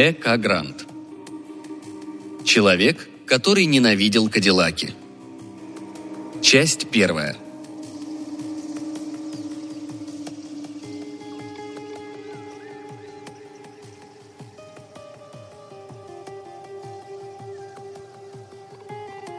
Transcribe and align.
Эка 0.00 0.36
Грант. 0.36 0.86
Человек, 2.44 3.08
который 3.26 3.64
ненавидел 3.64 4.28
Кадиллаки. 4.30 4.94
Часть 6.40 6.88
первая. 6.88 7.36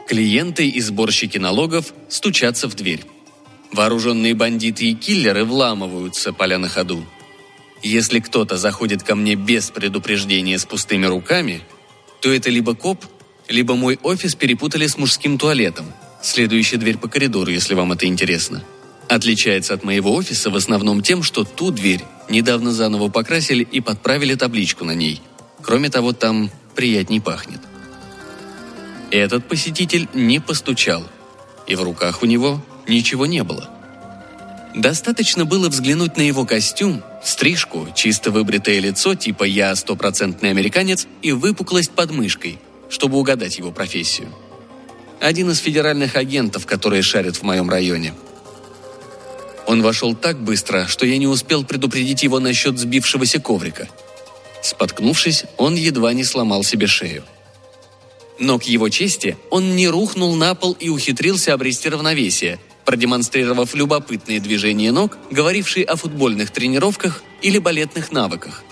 Клиенты 0.06 0.68
и 0.68 0.80
сборщики 0.82 1.38
налогов 1.38 1.94
стучатся 2.10 2.68
в 2.68 2.74
дверь. 2.74 3.06
Вооруженные 3.72 4.34
бандиты 4.34 4.90
и 4.90 4.94
киллеры 4.94 5.46
вламываются, 5.46 6.34
поля 6.34 6.58
на 6.58 6.68
ходу. 6.68 7.02
Если 7.82 8.20
кто-то 8.20 8.56
заходит 8.56 9.02
ко 9.02 9.14
мне 9.14 9.34
без 9.34 9.70
предупреждения 9.70 10.58
с 10.58 10.66
пустыми 10.66 11.06
руками, 11.06 11.62
то 12.20 12.32
это 12.32 12.50
либо 12.50 12.74
коп, 12.74 13.04
либо 13.48 13.74
мой 13.74 13.98
офис 14.02 14.34
перепутали 14.34 14.86
с 14.86 14.98
мужским 14.98 15.38
туалетом. 15.38 15.86
Следующая 16.22 16.76
дверь 16.76 16.98
по 16.98 17.08
коридору, 17.08 17.50
если 17.50 17.74
вам 17.74 17.92
это 17.92 18.06
интересно. 18.06 18.62
Отличается 19.08 19.74
от 19.74 19.82
моего 19.82 20.14
офиса 20.14 20.50
в 20.50 20.56
основном 20.56 21.02
тем, 21.02 21.22
что 21.22 21.44
ту 21.44 21.70
дверь 21.70 22.04
недавно 22.28 22.72
заново 22.72 23.08
покрасили 23.08 23.64
и 23.64 23.80
подправили 23.80 24.34
табличку 24.34 24.84
на 24.84 24.94
ней. 24.94 25.20
Кроме 25.62 25.88
того, 25.88 26.12
там 26.12 26.50
приятней 26.76 27.20
пахнет. 27.20 27.60
Этот 29.10 29.48
посетитель 29.48 30.08
не 30.14 30.38
постучал, 30.38 31.02
и 31.66 31.74
в 31.74 31.82
руках 31.82 32.22
у 32.22 32.26
него 32.26 32.62
ничего 32.86 33.26
не 33.26 33.42
было. 33.42 33.68
Достаточно 34.74 35.44
было 35.44 35.68
взглянуть 35.68 36.16
на 36.16 36.22
его 36.22 36.46
костюм, 36.46 37.02
стрижку, 37.24 37.88
чисто 37.94 38.30
выбритое 38.30 38.78
лицо 38.78 39.14
типа 39.14 39.44
«я 39.44 39.74
стопроцентный 39.74 40.50
американец» 40.50 41.08
и 41.22 41.32
выпуклость 41.32 41.90
под 41.90 42.12
мышкой, 42.12 42.58
чтобы 42.88 43.18
угадать 43.18 43.58
его 43.58 43.72
профессию. 43.72 44.28
Один 45.20 45.50
из 45.50 45.58
федеральных 45.58 46.16
агентов, 46.16 46.66
которые 46.66 47.02
шарят 47.02 47.36
в 47.36 47.42
моем 47.42 47.68
районе. 47.68 48.14
Он 49.66 49.82
вошел 49.82 50.14
так 50.14 50.40
быстро, 50.40 50.86
что 50.86 51.04
я 51.04 51.18
не 51.18 51.26
успел 51.26 51.64
предупредить 51.64 52.22
его 52.22 52.38
насчет 52.40 52.78
сбившегося 52.78 53.40
коврика. 53.40 53.88
Споткнувшись, 54.62 55.44
он 55.56 55.74
едва 55.74 56.12
не 56.12 56.24
сломал 56.24 56.64
себе 56.64 56.86
шею. 56.86 57.24
Но 58.38 58.58
к 58.58 58.64
его 58.64 58.88
чести 58.88 59.36
он 59.50 59.76
не 59.76 59.88
рухнул 59.88 60.34
на 60.34 60.54
пол 60.54 60.72
и 60.72 60.88
ухитрился 60.88 61.52
обрести 61.52 61.88
равновесие, 61.88 62.58
продемонстрировав 62.90 63.72
любопытные 63.76 64.40
движения 64.40 64.90
ног, 64.90 65.16
говорившие 65.30 65.84
о 65.84 65.94
футбольных 65.94 66.50
тренировках 66.50 67.22
или 67.40 67.58
балетных 67.58 68.10
навыках. 68.10 68.64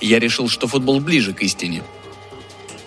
Я 0.00 0.18
решил, 0.18 0.48
что 0.48 0.66
футбол 0.66 0.98
ближе 0.98 1.32
к 1.32 1.42
истине. 1.42 1.84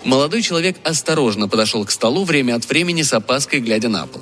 Молодой 0.03 0.41
человек 0.41 0.75
осторожно 0.83 1.47
подошел 1.47 1.85
к 1.85 1.91
столу 1.91 2.25
время 2.25 2.55
от 2.55 2.67
времени 2.67 3.01
с 3.01 3.13
опаской, 3.13 3.61
глядя 3.61 3.87
на 3.87 4.07
пол. 4.07 4.21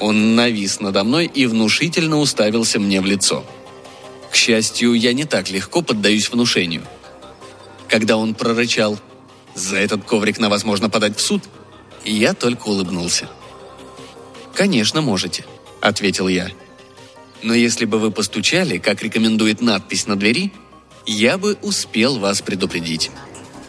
Он 0.00 0.34
навис 0.34 0.80
надо 0.80 1.04
мной 1.04 1.26
и 1.26 1.46
внушительно 1.46 2.18
уставился 2.18 2.80
мне 2.80 3.00
в 3.00 3.06
лицо. 3.06 3.46
К 4.32 4.34
счастью, 4.34 4.94
я 4.94 5.12
не 5.12 5.24
так 5.24 5.50
легко 5.50 5.82
поддаюсь 5.82 6.28
внушению. 6.28 6.82
Когда 7.86 8.16
он 8.16 8.34
прорычал 8.34 8.98
за 9.54 9.76
этот 9.76 10.02
коврик 10.02 10.40
на 10.40 10.48
вас 10.48 10.64
можно 10.64 10.90
подать 10.90 11.16
в 11.16 11.20
суд?» 11.20 11.44
Я 12.04 12.34
только 12.34 12.66
улыбнулся. 12.66 13.28
«Конечно, 14.52 15.00
можете»,— 15.00 15.44
ответил 15.80 16.28
я. 16.28 16.50
«Но 17.42 17.54
если 17.54 17.84
бы 17.84 17.98
вы 17.98 18.10
постучали, 18.10 18.78
как 18.78 19.02
рекомендует 19.02 19.60
надпись 19.60 20.06
на 20.06 20.16
двери, 20.16 20.52
я 21.06 21.38
бы 21.38 21.56
успел 21.62 22.18
вас 22.18 22.42
предупредить». 22.42 23.10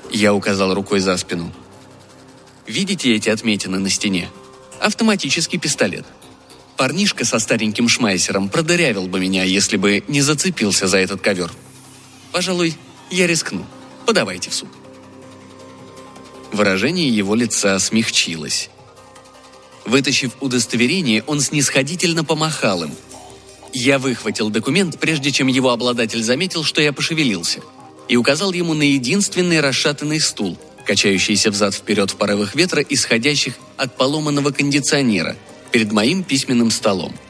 Я 0.09 0.33
указал 0.33 0.73
рукой 0.73 0.99
за 0.99 1.17
спину. 1.17 1.51
«Видите 2.65 3.13
эти 3.13 3.29
отметины 3.29 3.77
на 3.77 3.89
стене? 3.89 4.29
Автоматический 4.79 5.57
пистолет. 5.57 6.05
Парнишка 6.77 7.25
со 7.25 7.39
стареньким 7.39 7.89
шмайсером 7.89 8.49
продырявил 8.49 9.07
бы 9.07 9.19
меня, 9.19 9.43
если 9.43 9.77
бы 9.77 10.03
не 10.07 10.21
зацепился 10.21 10.87
за 10.87 10.99
этот 10.99 11.21
ковер. 11.21 11.51
Пожалуй, 12.31 12.75
я 13.11 13.27
рискну. 13.27 13.65
Подавайте 14.05 14.49
в 14.49 14.53
суд». 14.53 14.69
Выражение 16.51 17.09
его 17.09 17.35
лица 17.35 17.77
смягчилось. 17.79 18.69
Вытащив 19.87 20.33
удостоверение, 20.41 21.23
он 21.27 21.39
снисходительно 21.39 22.23
помахал 22.23 22.83
им. 22.83 22.91
Я 23.73 23.97
выхватил 23.97 24.49
документ, 24.49 24.99
прежде 24.99 25.31
чем 25.31 25.47
его 25.47 25.71
обладатель 25.71 26.21
заметил, 26.21 26.63
что 26.63 26.81
я 26.81 26.93
пошевелился, 26.93 27.61
и 28.07 28.17
указал 28.17 28.51
ему 28.51 28.73
на 28.73 28.83
единственный 28.83 29.61
расшатанный 29.61 30.19
стул, 30.19 30.57
качающийся 30.85 31.51
взад-вперед 31.51 32.11
в 32.11 32.15
порывах 32.17 32.53
ветра, 32.53 32.81
исходящих 32.81 33.55
от 33.77 33.97
поломанного 33.97 34.51
кондиционера, 34.51 35.35
перед 35.71 35.91
моим 35.91 36.23
письменным 36.23 36.69
столом– 36.69 37.15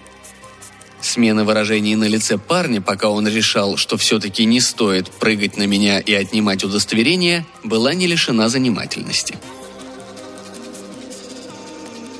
Смена 1.00 1.46
выражений 1.46 1.96
на 1.96 2.06
лице 2.06 2.38
парня, 2.38 2.82
пока 2.82 3.10
он 3.10 3.28
решал, 3.28 3.78
что 3.78 3.98
все-таки 3.98 4.46
не 4.46 4.60
стоит 4.60 5.12
прыгать 5.12 5.56
на 5.56 5.64
меня 5.68 6.00
и 6.00 6.14
отнимать 6.14 6.64
удостоверение, 6.64 7.46
была 7.64 7.94
не 7.94 8.08
лишена 8.08 8.50
занимательности. 8.50 9.36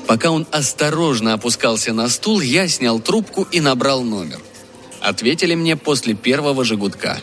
Пока 0.08 0.30
он 0.30 0.46
осторожно 0.50 1.34
опускался 1.34 1.92
на 1.92 2.08
стул, 2.08 2.40
я 2.40 2.66
снял 2.66 2.98
трубку 2.98 3.46
и 3.52 3.60
набрал 3.60 4.02
номер. 4.02 4.40
Ответили 5.02 5.54
мне 5.54 5.76
после 5.76 6.14
первого 6.14 6.64
же 6.64 6.76
гудка. 6.76 7.20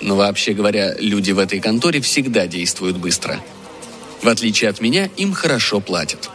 Но 0.00 0.16
вообще 0.16 0.54
говоря, 0.54 0.96
люди 0.98 1.32
в 1.32 1.38
этой 1.38 1.60
конторе 1.60 2.00
всегда 2.00 2.46
действуют 2.46 2.96
быстро. 2.96 3.38
В 4.22 4.28
отличие 4.28 4.70
от 4.70 4.80
меня, 4.80 5.10
им 5.18 5.34
хорошо 5.34 5.80
платят. 5.80 6.30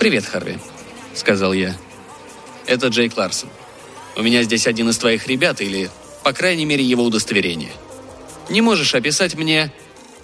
«Привет, 0.00 0.26
Харви»,— 0.26 0.58
сказал 1.14 1.52
я. 1.52 1.76
Это 2.66 2.88
Джейк 2.88 3.16
Ларсон. 3.16 3.48
У 4.16 4.22
меня 4.22 4.42
здесь 4.42 4.66
один 4.66 4.88
из 4.88 4.98
твоих 4.98 5.28
ребят 5.28 5.60
или, 5.60 5.88
по 6.24 6.32
крайней 6.32 6.64
мере, 6.64 6.82
его 6.82 7.04
удостоверение. 7.04 7.70
Не 8.48 8.60
можешь 8.60 8.94
описать 8.96 9.36
мне 9.36 9.72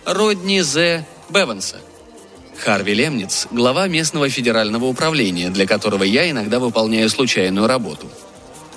Родни 0.04 0.60
З. 0.60 1.06
Беванса? 1.28 1.80
Харви 2.60 2.92
Лемниц– 2.92 3.48
глава 3.50 3.88
местного 3.88 4.28
федерального 4.28 4.84
управления, 4.84 5.48
для 5.48 5.66
которого 5.66 6.04
я 6.04 6.30
иногда 6.30 6.58
выполняю 6.58 7.08
случайную 7.08 7.66
работу. 7.66 8.06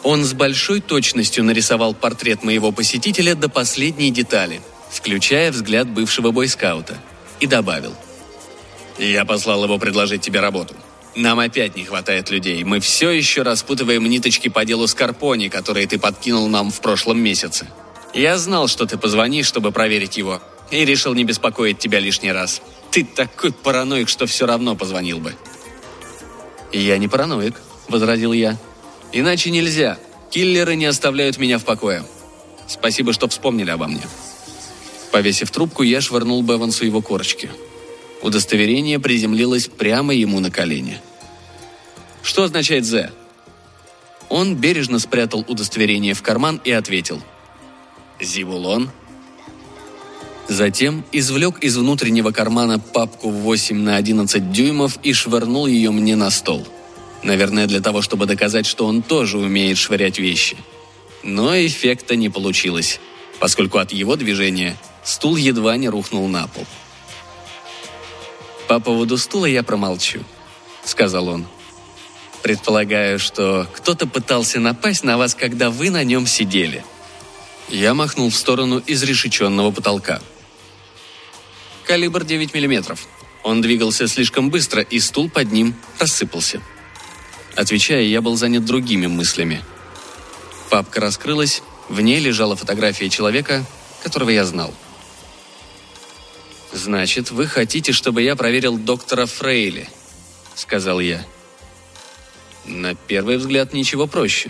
Он 0.04 0.24
с 0.24 0.34
большой 0.34 0.80
точностью 0.80 1.44
нарисовал 1.44 1.94
портрет 1.94 2.44
моего 2.44 2.72
посетителя 2.72 3.36
до 3.36 3.50
последней 3.50 4.10
детали, 4.10 4.62
включая 4.90 5.52
взгляд 5.52 5.90
бывшего 5.90 6.32
бойскаута, 6.32 6.98
и 7.42 7.46
добавил. 7.48 7.94
«Я 8.98 9.26
послал 9.26 9.66
его 9.66 9.78
предложить 9.78 10.22
тебе 10.22 10.40
работу. 10.40 10.76
Нам 11.16 11.40
опять 11.40 11.76
не 11.76 11.84
хватает 11.84 12.30
людей. 12.30 12.64
Мы 12.64 12.80
все 12.80 13.12
еще 13.12 13.42
распутываем 13.42 14.06
ниточки 14.06 14.48
по 14.48 14.66
делу 14.66 14.88
Скорпони, 14.88 15.50
которые 15.50 15.88
ты 15.88 16.00
подкинул 16.00 16.48
нам 16.48 16.72
в 16.72 16.80
прошлом 16.80 17.20
месяце. 17.20 17.68
Я 18.14 18.38
знал, 18.38 18.68
что 18.68 18.86
ты 18.86 18.98
позвонишь, 18.98 19.48
чтобы 19.48 19.72
проверить 19.72 20.18
его, 20.18 20.42
и 20.72 20.86
решил 20.86 21.14
не 21.14 21.24
беспокоить 21.24 21.80
тебя 21.80 22.00
лишний 22.00 22.32
раз. 22.32 22.62
Ты 22.94 23.04
такой 23.04 23.52
параноик, 23.52 24.08
что 24.08 24.28
все 24.28 24.46
равно 24.46 24.76
позвонил 24.76 25.18
бы. 25.18 25.34
«Я 26.72 27.00
не 27.00 27.08
параноик»,— 27.08 27.60
возразил 27.88 28.34
я. 28.34 28.56
«Иначе 29.12 29.50
нельзя. 29.50 29.98
Киллеры 30.30 30.76
не 30.76 30.86
оставляют 30.86 31.40
меня 31.40 31.58
в 31.58 31.66
покое. 31.66 32.06
Спасибо, 32.68 33.12
что 33.12 33.28
вспомнили 33.28 33.72
обо 33.72 33.88
мне». 33.88 34.04
Повесив 35.12 35.50
трубку, 35.50 35.82
я 35.82 36.02
швырнул 36.02 36.44
Бевансу 36.44 36.86
его 36.86 37.02
корочки. 37.02 37.50
Удостоверение 38.22 39.00
приземлилось 39.00 39.70
прямо 39.70 40.14
ему 40.14 40.40
на 40.40 40.52
колени. 40.52 41.02
«Что 42.22 42.44
означает 42.44 42.86
«З»?» 42.86 43.12
Он 44.30 44.56
бережно 44.56 45.00
спрятал 45.00 45.44
удостоверение 45.48 46.14
в 46.14 46.22
карман 46.22 46.62
и 46.64 46.70
ответил. 46.70 47.24
«Зивулон». 48.22 48.92
Затем 50.48 51.06
извлек 51.12 51.60
из 51.60 51.78
внутреннего 51.78 52.32
кармана 52.32 52.80
папку 52.80 53.30
8 53.30 53.78
на 53.78 53.96
11 53.96 54.52
дюймов 54.52 54.98
и 55.02 55.14
швырнул 55.14 55.68
ее 55.68 55.92
мне 55.92 56.16
на 56.16 56.30
стол. 56.30 56.68
Наверное, 57.24 57.68
для 57.68 57.80
того, 57.80 58.02
чтобы 58.02 58.26
доказать, 58.26 58.66
что 58.66 58.86
он 58.86 59.02
тоже 59.02 59.38
умеет 59.38 59.78
швырять 59.78 60.20
вещи. 60.20 60.58
Но 61.24 61.56
эффекта 61.56 62.18
не 62.18 62.30
получилось, 62.30 63.00
поскольку 63.40 63.78
от 63.78 63.94
его 63.94 64.18
движения 64.18 64.76
стул 65.04 65.38
едва 65.38 65.78
не 65.78 65.88
рухнул 65.88 66.28
на 66.28 66.48
пол. 66.48 66.66
«По 68.68 68.80
поводу 68.80 69.18
стула 69.18 69.46
я 69.46 69.64
промолчу»,— 69.64 70.24
сказал 70.84 71.30
он. 71.30 71.46
«Предполагаю, 72.42 73.20
что 73.20 73.68
кто-то 73.74 74.06
пытался 74.08 74.60
напасть 74.60 75.04
на 75.04 75.18
вас, 75.18 75.36
когда 75.36 75.70
вы 75.70 75.90
на 75.90 76.04
нем 76.04 76.28
сидели». 76.28 76.84
Я 77.70 77.94
махнул 77.94 78.30
в 78.30 78.36
сторону 78.36 78.84
изрешеченного 78.86 79.72
потолка. 79.72 80.22
Калибр 81.86 82.24
9 82.24 82.54
миллиметров. 82.54 83.08
Он 83.44 83.62
двигался 83.62 84.08
слишком 84.08 84.50
быстро, 84.50 84.82
и 84.82 85.00
стул 85.00 85.30
под 85.30 85.52
ним 85.52 85.76
рассыпался. 86.00 86.62
Отвечая, 87.56 88.04
я 88.04 88.22
был 88.22 88.36
занят 88.36 88.66
другими 88.66 89.08
мыслями. 89.08 89.64
Папка 90.70 91.02
раскрылась, 91.02 91.62
в 91.90 92.00
ней 92.02 92.20
лежала 92.20 92.56
фотография 92.56 93.10
человека, 93.10 93.66
которого 94.02 94.30
я 94.30 94.46
знал. 94.46 94.74
«Значит, 96.72 97.30
вы 97.30 97.46
хотите, 97.46 97.92
чтобы 97.92 98.24
я 98.24 98.36
проверил 98.36 98.78
доктора 98.78 99.28
Фрейли?»— 99.28 99.88
сказал 100.56 101.00
я. 101.00 101.24
На 102.66 102.96
первый 102.96 103.38
взгляд 103.38 103.74
ничего 103.74 104.08
проще. 104.08 104.50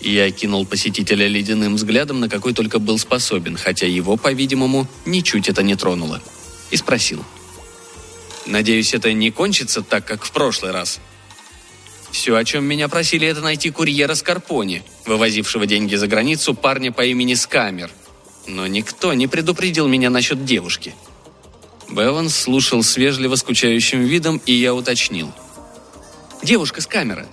Я 0.00 0.30
кинул 0.30 0.64
посетителя 0.64 1.26
ледяным 1.26 1.74
взглядом, 1.74 2.20
на 2.20 2.28
какой 2.28 2.54
только 2.54 2.78
был 2.78 2.98
способен, 2.98 3.56
хотя 3.56 3.86
его, 3.86 4.16
по-видимому, 4.16 4.86
ничуть 5.04 5.48
это 5.48 5.62
не 5.62 5.74
тронуло. 5.74 6.22
И 6.70 6.76
спросил. 6.76 7.24
«Надеюсь, 8.46 8.94
это 8.94 9.12
не 9.12 9.30
кончится 9.30 9.82
так, 9.82 10.04
как 10.04 10.24
в 10.24 10.30
прошлый 10.30 10.72
раз?» 10.72 11.00
Все, 12.10 12.36
о 12.36 12.44
чем 12.44 12.64
меня 12.64 12.88
просили, 12.88 13.26
это 13.26 13.40
найти 13.40 13.70
курьера 13.70 14.14
Скарпони, 14.14 14.82
вывозившего 15.04 15.66
деньги 15.66 15.94
за 15.94 16.06
границу 16.06 16.54
парня 16.54 16.90
по 16.90 17.04
имени 17.04 17.34
Скамер. 17.34 17.90
Но 18.46 18.66
никто 18.66 19.12
не 19.12 19.26
предупредил 19.26 19.88
меня 19.88 20.08
насчет 20.08 20.44
девушки. 20.44 20.94
Беван 21.90 22.30
слушал 22.30 22.82
с 22.82 22.96
вежливо 22.96 23.34
скучающим 23.36 24.00
видом, 24.00 24.40
и 24.46 24.52
я 24.52 24.74
уточнил. 24.74 25.30
«Девушка 26.42 26.80
Скамера. 26.80 27.26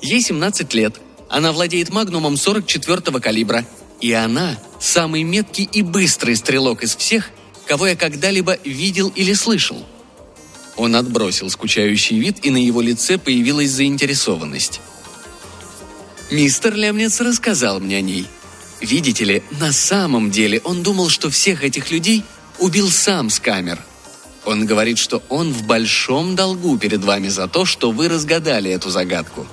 Ей 0.00 0.20
17 0.20 0.72
лет. 0.74 0.98
Она 1.32 1.52
владеет 1.52 1.88
магнумом 1.88 2.34
44-го 2.34 3.18
калибра. 3.18 3.64
И 4.02 4.12
она 4.12 4.58
самый 4.78 5.22
меткий 5.22 5.64
и 5.64 5.80
быстрый 5.80 6.36
стрелок 6.36 6.82
из 6.82 6.94
всех, 6.94 7.30
кого 7.66 7.86
я 7.86 7.96
когда-либо 7.96 8.58
видел 8.64 9.10
или 9.14 9.32
слышал. 9.32 9.82
Он 10.76 10.94
отбросил 10.94 11.48
скучающий 11.48 12.18
вид, 12.18 12.44
и 12.44 12.50
на 12.50 12.58
его 12.58 12.82
лице 12.82 13.16
появилась 13.16 13.70
заинтересованность. 13.70 14.82
«Мистер 16.30 16.74
Лемнец 16.74 17.18
рассказал 17.20 17.80
мне 17.80 17.96
о 17.96 18.00
ней. 18.02 18.26
Видите 18.82 19.24
ли, 19.24 19.42
на 19.52 19.72
самом 19.72 20.30
деле 20.30 20.60
он 20.64 20.82
думал, 20.82 21.08
что 21.08 21.30
всех 21.30 21.64
этих 21.64 21.90
людей 21.90 22.24
убил 22.58 22.90
сам 22.90 23.30
Скамер. 23.30 23.78
Он 24.44 24.66
говорит, 24.66 24.98
что 24.98 25.22
он 25.30 25.52
в 25.52 25.62
большом 25.62 26.36
долгу 26.36 26.76
перед 26.76 27.02
вами 27.02 27.28
за 27.28 27.48
то, 27.48 27.64
что 27.64 27.90
вы 27.90 28.08
разгадали 28.10 28.70
эту 28.70 28.90
загадку». 28.90 29.46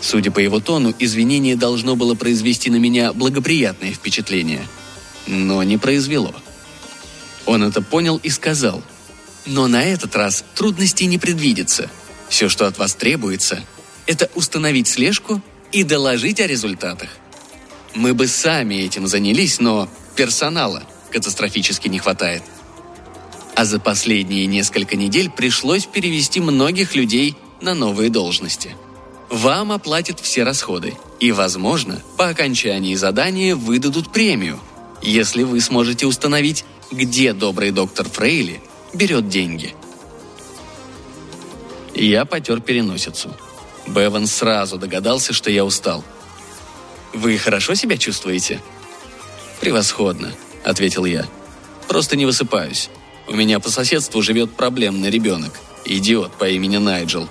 Судя 0.00 0.30
по 0.30 0.38
его 0.38 0.60
тону, 0.60 0.94
извинение 0.98 1.56
должно 1.56 1.96
было 1.96 2.14
произвести 2.14 2.70
на 2.70 2.76
меня 2.76 3.12
благоприятное 3.12 3.92
впечатление. 3.92 4.66
Но 5.26 5.62
не 5.62 5.76
произвело. 5.76 6.34
Он 7.46 7.62
это 7.62 7.82
понял 7.82 8.18
и 8.22 8.30
сказал– 8.30 8.82
но 9.46 9.66
на 9.66 9.82
этот 9.82 10.14
раз 10.16 10.44
трудностей 10.54 11.06
не 11.06 11.18
предвидится. 11.18 11.90
Все, 12.28 12.48
что 12.48 12.66
от 12.66 12.78
вас 12.78 12.94
требуется, 12.94 13.64
это 14.06 14.30
установить 14.34 14.88
слежку 14.88 15.42
и 15.72 15.82
доложить 15.82 16.40
о 16.40 16.46
результатах. 16.46 17.10
Мы 17.94 18.14
бы 18.14 18.26
сами 18.26 18.76
этим 18.76 19.06
занялись, 19.06 19.60
но 19.60 19.88
персонала 20.14 20.84
катастрофически 21.10 21.88
не 21.88 21.98
хватает. 21.98 22.42
А 23.56 23.64
за 23.64 23.80
последние 23.80 24.46
несколько 24.46 24.96
недель 24.96 25.28
пришлось 25.30 25.86
перевести 25.86 26.40
многих 26.40 26.94
людей 26.94 27.36
на 27.60 27.74
новые 27.74 28.10
должности. 28.10 28.76
Вам 29.30 29.70
оплатят 29.70 30.18
все 30.18 30.42
расходы, 30.42 30.94
и, 31.20 31.30
возможно, 31.30 32.02
по 32.16 32.28
окончании 32.28 32.96
задания 32.96 33.54
выдадут 33.54 34.12
премию, 34.12 34.58
если 35.02 35.44
вы 35.44 35.60
сможете 35.60 36.06
установить, 36.06 36.64
где 36.90 37.32
добрый 37.32 37.70
доктор 37.70 38.08
Фрейли 38.08 38.60
берет 38.92 39.28
деньги. 39.28 39.74
Я 41.94 42.24
потер 42.24 42.60
переносицу. 42.60 43.32
Беван 43.86 44.26
сразу 44.26 44.78
догадался, 44.78 45.32
что 45.32 45.50
я 45.50 45.64
устал. 45.64 46.04
«Вы 47.12 47.38
хорошо 47.38 47.74
себя 47.74 47.96
чувствуете?» 47.96 48.60
«Превосходно»,— 49.60 50.32
ответил 50.64 51.04
я. 51.04 51.26
«Просто 51.88 52.16
не 52.16 52.26
высыпаюсь. 52.26 52.90
У 53.28 53.34
меня 53.34 53.60
по 53.60 53.70
соседству 53.70 54.22
живет 54.22 54.52
проблемный 54.56 55.10
ребенок, 55.10 55.52
идиот 55.84 56.32
по 56.32 56.48
имени 56.48 56.78
Найджел. 56.78 57.28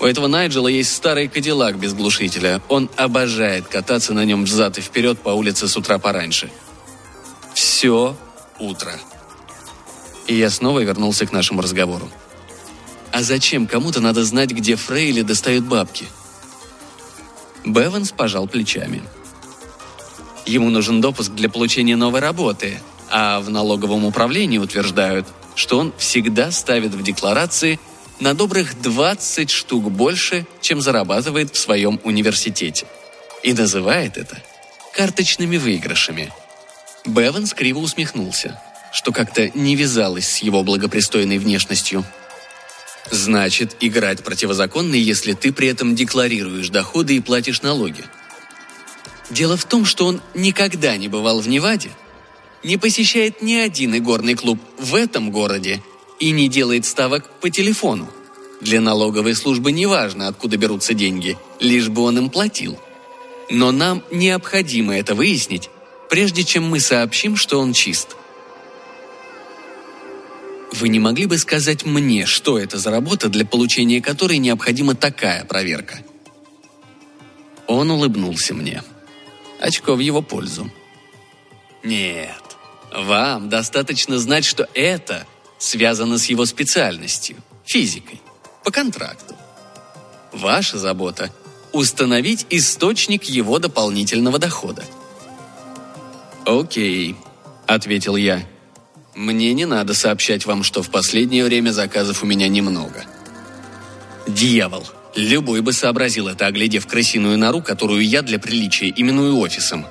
У 0.00 0.04
этого 0.04 0.26
Найджела 0.26 0.68
есть 0.68 0.94
старый 0.94 1.28
кадиллак 1.28 1.78
без 1.78 1.92
глушителя. 1.92 2.62
Он 2.68 2.88
обожает 2.96 3.68
кататься 3.68 4.14
на 4.14 4.24
нем 4.24 4.44
взад 4.44 4.78
и 4.78 4.80
вперед 4.80 5.20
по 5.20 5.30
улице 5.30 5.68
с 5.68 5.76
утра 5.76 5.98
пораньше. 5.98 6.50
Все 7.54 8.16
утро 8.58 8.92
и 10.30 10.34
я 10.34 10.48
снова 10.48 10.78
вернулся 10.78 11.26
к 11.26 11.32
нашему 11.32 11.60
разговору. 11.60 12.08
А 13.10 13.22
зачем 13.22 13.66
кому-то 13.66 14.00
надо 14.00 14.24
знать, 14.24 14.52
где 14.52 14.76
Фрейли 14.76 15.22
достают 15.22 15.64
бабки? 15.64 16.06
Беванс 17.64 18.12
пожал 18.12 18.46
плечами. 18.46 19.02
Ему 20.46 20.70
нужен 20.70 21.00
допуск 21.00 21.32
для 21.32 21.48
получения 21.48 21.96
новой 21.96 22.20
работы, 22.20 22.80
а 23.10 23.40
в 23.40 23.50
налоговом 23.50 24.04
управлении 24.04 24.58
утверждают, 24.58 25.26
что 25.56 25.80
он 25.80 25.92
всегда 25.98 26.52
ставит 26.52 26.94
в 26.94 27.02
декларации 27.02 27.80
на 28.20 28.34
добрых 28.34 28.80
20 28.80 29.50
штук 29.50 29.90
больше, 29.90 30.46
чем 30.60 30.80
зарабатывает 30.80 31.54
в 31.54 31.58
своем 31.58 32.00
университете. 32.04 32.86
И 33.42 33.52
называет 33.52 34.16
это 34.16 34.42
карточными 34.94 35.56
выигрышами. 35.56 36.32
Беванс 37.04 37.54
криво 37.54 37.78
усмехнулся 37.78 38.60
что 38.92 39.12
как-то 39.12 39.50
не 39.54 39.76
вязалось 39.76 40.28
с 40.28 40.38
его 40.38 40.62
благопристойной 40.62 41.38
внешностью. 41.38 42.04
Значит, 43.10 43.76
играть 43.80 44.22
противозаконно, 44.22 44.94
если 44.94 45.32
ты 45.32 45.52
при 45.52 45.68
этом 45.68 45.94
декларируешь 45.94 46.68
доходы 46.68 47.16
и 47.16 47.20
платишь 47.20 47.62
налоги. 47.62 48.04
Дело 49.30 49.56
в 49.56 49.64
том, 49.64 49.84
что 49.84 50.06
он 50.06 50.20
никогда 50.34 50.96
не 50.96 51.08
бывал 51.08 51.40
в 51.40 51.48
Неваде, 51.48 51.90
не 52.62 52.76
посещает 52.76 53.42
ни 53.42 53.54
один 53.54 53.96
игорный 53.96 54.34
клуб 54.34 54.60
в 54.78 54.94
этом 54.94 55.30
городе 55.30 55.82
и 56.20 56.30
не 56.30 56.48
делает 56.48 56.84
ставок 56.84 57.28
по 57.40 57.50
телефону. 57.50 58.08
Для 58.60 58.80
налоговой 58.80 59.34
службы 59.34 59.72
не 59.72 59.86
важно, 59.86 60.28
откуда 60.28 60.56
берутся 60.58 60.94
деньги, 60.94 61.36
лишь 61.58 61.88
бы 61.88 62.02
он 62.02 62.18
им 62.18 62.30
платил. 62.30 62.78
Но 63.48 63.72
нам 63.72 64.04
необходимо 64.12 64.96
это 64.96 65.14
выяснить, 65.14 65.70
прежде 66.08 66.44
чем 66.44 66.68
мы 66.68 66.78
сообщим, 66.78 67.36
что 67.36 67.58
он 67.58 67.72
чист. 67.72 68.16
Вы 70.72 70.88
не 70.88 71.00
могли 71.00 71.26
бы 71.26 71.36
сказать 71.38 71.84
мне, 71.84 72.26
что 72.26 72.58
это 72.58 72.78
за 72.78 72.90
работа, 72.90 73.28
для 73.28 73.44
получения 73.44 74.00
которой 74.00 74.38
необходима 74.38 74.94
такая 74.94 75.44
проверка?» 75.44 75.98
Он 77.66 77.90
улыбнулся 77.90 78.54
мне. 78.54 78.82
Очко 79.60 79.94
в 79.94 79.98
его 79.98 80.22
пользу. 80.22 80.70
«Нет, 81.82 82.42
вам 82.94 83.48
достаточно 83.48 84.18
знать, 84.18 84.44
что 84.44 84.68
это 84.74 85.26
связано 85.60 86.18
с 86.18 86.26
его 86.26 86.44
специальностью, 86.44 87.36
физикой, 87.64 88.20
по 88.64 88.72
контракту. 88.72 89.36
Ваша 90.32 90.78
забота– 90.78 91.30
установить 91.72 92.46
источник 92.50 93.24
его 93.24 93.60
дополнительного 93.60 94.40
дохода». 94.40 94.82
«Окей»,– 96.44 97.14
ответил 97.68 98.16
я. 98.16 98.44
Мне 99.14 99.52
не 99.52 99.66
надо 99.66 99.92
сообщать 99.92 100.46
вам, 100.46 100.62
что 100.62 100.82
в 100.82 100.90
последнее 100.90 101.44
время 101.44 101.72
заказов 101.72 102.22
у 102.22 102.26
меня 102.26 102.48
немного. 102.48 103.04
Дьявол! 104.26 104.86
Любой 105.16 105.60
бы 105.60 105.72
сообразил 105.72 106.28
это, 106.28 106.46
оглядев 106.46 106.86
крысиную 106.86 107.36
нору, 107.36 107.60
которую 107.60 108.06
я 108.06 108.22
для 108.22 108.38
приличия 108.38 108.88
именую 108.96 109.36
офисом. 109.38 109.84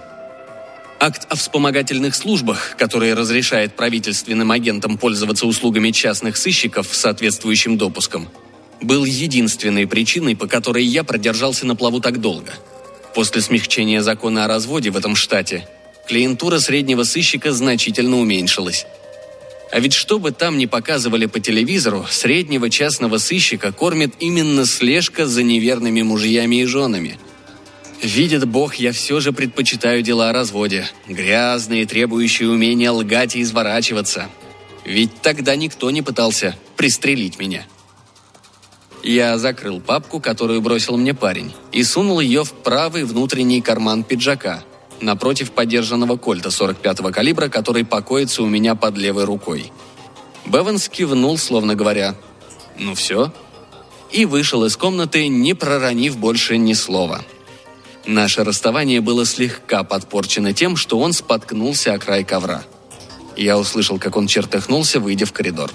Акт 1.01 1.27
о 1.29 1.37
вспомогательных 1.37 2.13
службах, 2.13 2.75
который 2.77 3.13
разрешает 3.13 3.73
правительственным 3.73 4.51
агентам 4.51 4.97
пользоваться 4.97 5.47
услугами 5.47 5.91
частных 5.91 6.35
сыщиков 6.35 6.87
с 6.91 6.97
соответствующим 6.97 7.77
допуском, 7.77 8.27
был 8.81 9.05
единственной 9.05 9.87
причиной, 9.87 10.35
по 10.35 10.45
которой 10.45 10.83
я 10.83 11.05
продержался 11.05 11.65
на 11.65 11.77
плаву 11.77 12.01
так 12.01 12.19
долго. 12.19 12.51
После 13.15 13.41
смягчения 13.41 14.01
закона 14.01 14.43
о 14.43 14.47
разводе 14.49 14.89
в 14.89 14.97
этом 14.97 15.15
штате 15.15 15.67
клиентура 16.05 16.59
среднего 16.59 17.03
сыщика 17.03 17.53
значительно 17.53 18.17
уменьшилась. 18.17 18.85
А 19.71 19.79
ведь 19.79 19.93
что 19.93 20.19
бы 20.19 20.31
там 20.31 20.57
ни 20.57 20.65
показывали 20.65 21.27
по 21.27 21.39
телевизору, 21.39 22.05
среднего 22.09 22.69
частного 22.69 23.19
сыщика 23.19 23.71
кормит 23.71 24.15
именно 24.19 24.65
слежка 24.65 25.27
за 25.27 25.43
неверными 25.43 26.01
мужьями 26.01 26.57
и 26.57 26.65
женами. 26.65 27.19
Видит 28.01 28.47
Бог, 28.47 28.75
я 28.75 28.91
все 28.91 29.19
же 29.19 29.33
предпочитаю 29.33 30.01
дела 30.01 30.29
о 30.29 30.33
разводе. 30.33 30.87
Грязные, 31.07 31.85
требующие 31.85 32.49
умения 32.49 32.91
лгать 32.91 33.35
и 33.35 33.41
изворачиваться. 33.41 34.29
Ведь 34.85 35.21
тогда 35.21 35.55
никто 35.55 35.91
не 35.91 36.01
пытался 36.01 36.55
пристрелить 36.77 37.39
меня. 37.39 37.65
Я 39.03 39.37
закрыл 39.37 39.79
папку, 39.81 40.19
которую 40.19 40.61
бросил 40.61 40.97
мне 40.97 41.13
парень, 41.13 41.53
и 41.71 41.83
сунул 41.83 42.19
ее 42.19 42.43
в 42.43 42.53
правый 42.53 43.03
внутренний 43.03 43.61
карман 43.61 44.03
пиджака– 44.03 44.63
напротив 45.01 45.51
подержанного 45.51 46.17
кольта 46.17 46.49
45-го 46.49 47.11
калибра, 47.11 47.49
который 47.49 47.85
покоится 47.85 48.43
у 48.43 48.47
меня 48.47 48.75
под 48.75 48.97
левой 48.97 49.25
рукой. 49.25 49.71
Беванс 50.45 50.89
кивнул, 50.89 51.37
словно 51.37 51.75
говоря 51.75 52.15
«Ну 52.77 52.95
все», 52.95 53.31
и 54.11 54.25
вышел 54.25 54.65
из 54.65 54.75
комнаты, 54.75 55.27
не 55.27 55.53
проронив 55.53 56.17
больше 56.17 56.57
ни 56.57 56.73
слова. 56.73 57.23
Наше 58.05 58.43
расставание 58.43 59.01
было 59.01 59.25
слегка 59.25 59.83
подпорчено 59.83 60.53
тем, 60.53 60.75
что 60.75 60.99
он 60.99 61.13
споткнулся 61.13 61.93
о 61.93 61.99
край 61.99 62.23
ковра. 62.23 62.63
Я 63.35 63.57
услышал, 63.57 63.99
как 63.99 64.15
он 64.17 64.27
чертыхнулся, 64.27 64.99
выйдя 64.99 65.25
в 65.25 65.33
коридор. 65.33 65.71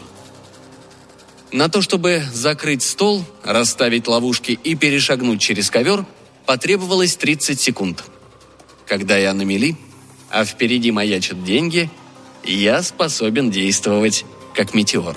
На 1.52 1.68
то, 1.68 1.80
чтобы 1.80 2.22
закрыть 2.32 2.82
стол, 2.82 3.24
расставить 3.44 4.08
ловушки 4.08 4.52
и 4.52 4.74
перешагнуть 4.74 5.40
через 5.40 5.70
ковер, 5.70 6.04
потребовалось 6.46 7.16
30 7.16 7.60
секунд. 7.60 8.04
Когда 8.86 9.16
я 9.16 9.32
на 9.32 9.42
мели, 9.42 9.76
а 10.30 10.44
впереди 10.44 10.90
маячат 10.90 11.44
деньги, 11.44 11.90
я 12.42 12.82
способен 12.82 13.50
действовать 13.50 14.24
как 14.54 14.74
метеор. 14.74 15.16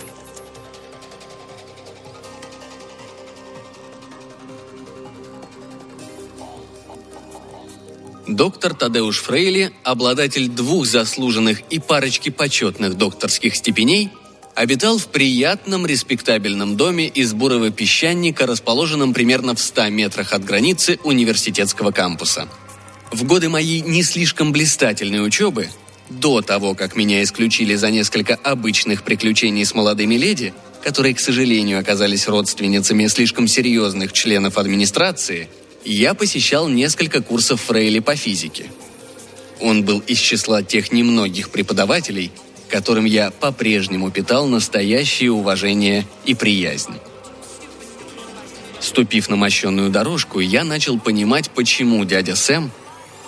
Доктор 8.27 8.73
Тадеуш 8.73 9.21
Фрейли, 9.21 9.71
обладатель 9.83 10.49
двух 10.49 10.85
заслуженных 10.85 11.61
и 11.69 11.79
парочки 11.79 12.29
почетных 12.29 12.97
докторских 12.97 13.55
степеней, 13.55 14.09
обитал 14.53 14.97
в 14.97 15.07
приятном 15.07 15.85
респектабельном 15.85 16.75
доме 16.75 17.07
из 17.07 17.33
бурого 17.33 17.69
песчаника, 17.69 18.45
расположенном 18.45 19.13
примерно 19.13 19.55
в 19.55 19.59
100 19.61 19.89
метрах 19.89 20.33
от 20.33 20.43
границы 20.43 20.99
университетского 21.05 21.91
кампуса. 21.91 22.49
В 23.11 23.23
годы 23.23 23.47
моей 23.47 23.79
не 23.79 24.03
слишком 24.03 24.51
блистательной 24.51 25.25
учебы, 25.25 25.69
до 26.09 26.41
того, 26.41 26.75
как 26.75 26.97
меня 26.97 27.23
исключили 27.23 27.75
за 27.75 27.91
несколько 27.91 28.35
обычных 28.35 29.03
приключений 29.03 29.63
с 29.63 29.73
молодыми 29.73 30.15
леди, 30.15 30.53
которые, 30.83 31.15
к 31.15 31.21
сожалению, 31.21 31.79
оказались 31.79 32.27
родственницами 32.27 33.07
слишком 33.07 33.47
серьезных 33.47 34.11
членов 34.11 34.57
администрации– 34.57 35.47
я 35.93 36.13
посещал 36.13 36.67
несколько 36.67 37.21
курсов 37.21 37.61
Фрейли 37.61 37.99
по 37.99 38.15
физике. 38.15 38.69
Он 39.59 39.83
был 39.83 39.99
из 39.99 40.19
числа 40.19 40.61
тех 40.61 40.91
немногих 40.91 41.49
преподавателей, 41.49 42.31
которым 42.69 43.05
я 43.05 43.31
по-прежнему 43.31 44.11
питал 44.11 44.47
настоящее 44.47 45.31
уважение 45.31 46.05
и 46.25 46.35
приязнь. 46.35 46.95
Ступив 48.79 49.29
на 49.29 49.35
мощенную 49.35 49.89
дорожку, 49.89 50.39
я 50.39 50.63
начал 50.63 50.99
понимать, 50.99 51.49
почему 51.51 52.05
дядя 52.05 52.35
Сэм 52.35 52.71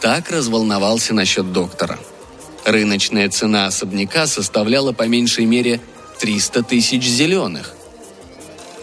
так 0.02 0.30
разволновался 0.30 1.14
насчет 1.14 1.52
доктора. 1.52 1.98
Рыночная 2.66 3.30
цена 3.30 3.68
особняка 3.68 4.28
составляла 4.28 4.92
по 4.92 5.04
меньшей 5.04 5.46
мере 5.46 5.82
300 6.20 6.64
тысяч 6.64 7.04
зеленых. 7.04 7.74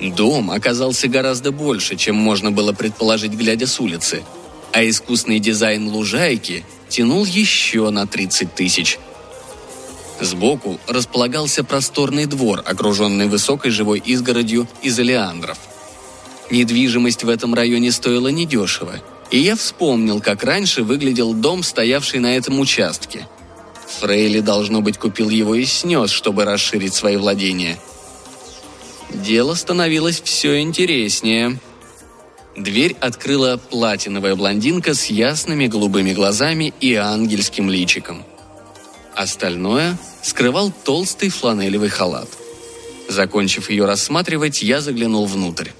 Дом 0.00 0.50
оказался 0.50 1.08
гораздо 1.08 1.52
больше, 1.52 1.96
чем 1.96 2.16
можно 2.16 2.50
было 2.50 2.72
предположить, 2.72 3.32
глядя 3.32 3.66
с 3.66 3.80
улицы, 3.80 4.22
а 4.72 4.86
искусный 4.86 5.38
дизайн 5.38 5.88
лужайки 5.88 6.64
тянул 6.88 7.24
еще 7.24 7.88
на 7.90 8.06
30 8.06 8.54
тысяч. 8.54 8.98
Сбоку 10.20 10.78
располагался 10.86 11.64
просторный 11.64 12.26
двор, 12.26 12.62
окруженный 12.64 13.26
высокой 13.26 13.70
живой 13.70 13.98
изгородью 14.04 14.66
из 14.82 14.98
олеандров. 14.98 15.58
Недвижимость 16.50 17.24
в 17.24 17.28
этом 17.28 17.54
районе 17.54 17.90
стоила 17.90 18.28
недешево, 18.28 19.00
и 19.30 19.38
я 19.38 19.56
вспомнил, 19.56 20.20
как 20.20 20.44
раньше 20.44 20.82
выглядел 20.82 21.34
дом, 21.34 21.62
стоявший 21.62 22.20
на 22.20 22.36
этом 22.36 22.60
участке. 22.60 23.26
Фрейли, 24.00 24.40
должно 24.40 24.80
быть, 24.80 24.98
купил 24.98 25.28
его 25.28 25.54
и 25.54 25.64
снес, 25.64 26.10
чтобы 26.10 26.44
расширить 26.44 26.94
свои 26.94 27.16
владения– 27.16 27.78
Дело 29.22 29.54
становилось 29.54 30.20
все 30.20 30.60
интереснее. 30.60 31.58
Дверь 32.54 32.96
открыла 33.00 33.56
платиновая 33.56 34.36
блондинка 34.36 34.92
с 34.92 35.06
ясными 35.06 35.66
голубыми 35.66 36.12
глазами 36.12 36.74
и 36.80 36.94
ангельским 36.94 37.70
личиком. 37.70 38.24
Остальное 39.14 39.98
скрывал 40.22 40.70
толстый 40.84 41.30
фланелевый 41.30 41.88
халат. 41.88 42.28
Закончив 43.08 43.70
ее 43.70 43.86
рассматривать, 43.86 44.62
я 44.62 44.82
заглянул 44.82 45.24
внутрь. 45.24 45.70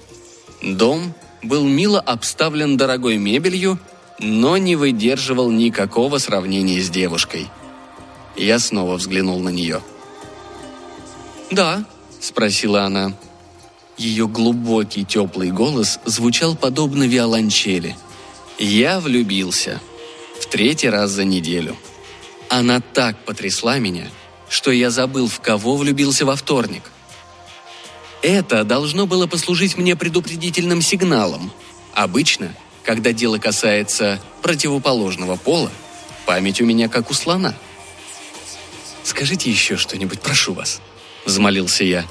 Дом 0.63 1.13
был 1.43 1.63
мило 1.67 1.99
обставлен 1.99 2.75
дорогой 2.75 3.17
мебелью, 3.17 3.77
но 4.19 4.57
не 4.57 4.75
выдерживал 4.75 5.51
никакого 5.51 6.17
сравнения 6.17 6.81
с 6.81 6.89
девушкой. 6.89 7.47
Я 8.35 8.57
снова 8.57 8.95
взглянул 8.95 9.39
на 9.39 9.49
нее. 9.49 9.81
«Да»,— 11.51 11.85
спросила 12.19 12.81
она. 12.83 13.13
Ее 13.97 14.27
глубокий 14.27 15.03
теплый 15.03 15.51
голос 15.51 15.99
звучал 16.05 16.55
подобно 16.55 17.03
виолончели. 17.03 17.95
Я 18.59 18.99
влюбился. 18.99 19.81
В 20.39 20.45
третий 20.45 20.89
раз 20.89 21.11
за 21.11 21.25
неделю. 21.25 21.75
Она 22.49 22.79
так 22.79 23.17
потрясла 23.25 23.79
меня, 23.79 24.07
что 24.49 24.71
я 24.71 24.91
забыл, 24.91 25.27
в 25.27 25.39
кого 25.39 25.75
влюбился 25.75 26.25
во 26.25 26.35
вторник. 26.35 26.83
Это 28.21 28.63
должно 28.63 29.07
было 29.07 29.27
послужить 29.27 29.77
мне 29.77 29.95
предупредительным 29.95 30.81
сигналом. 30.81 31.51
Обычно, 31.93 32.53
когда 32.83 33.11
дело 33.11 33.39
касается 33.39 34.21
противоположного 34.41 35.35
пола, 35.35 35.71
память 36.25 36.61
у 36.61 36.65
меня 36.65 36.87
как 36.87 37.09
у 37.09 37.13
слона. 37.13 37.55
«Скажите 39.03 39.49
еще 39.49 39.77
что-нибудь, 39.77 40.19
прошу 40.21 40.53
вас», 40.53 40.81
взмолился 41.25 41.83
я. 41.83 42.05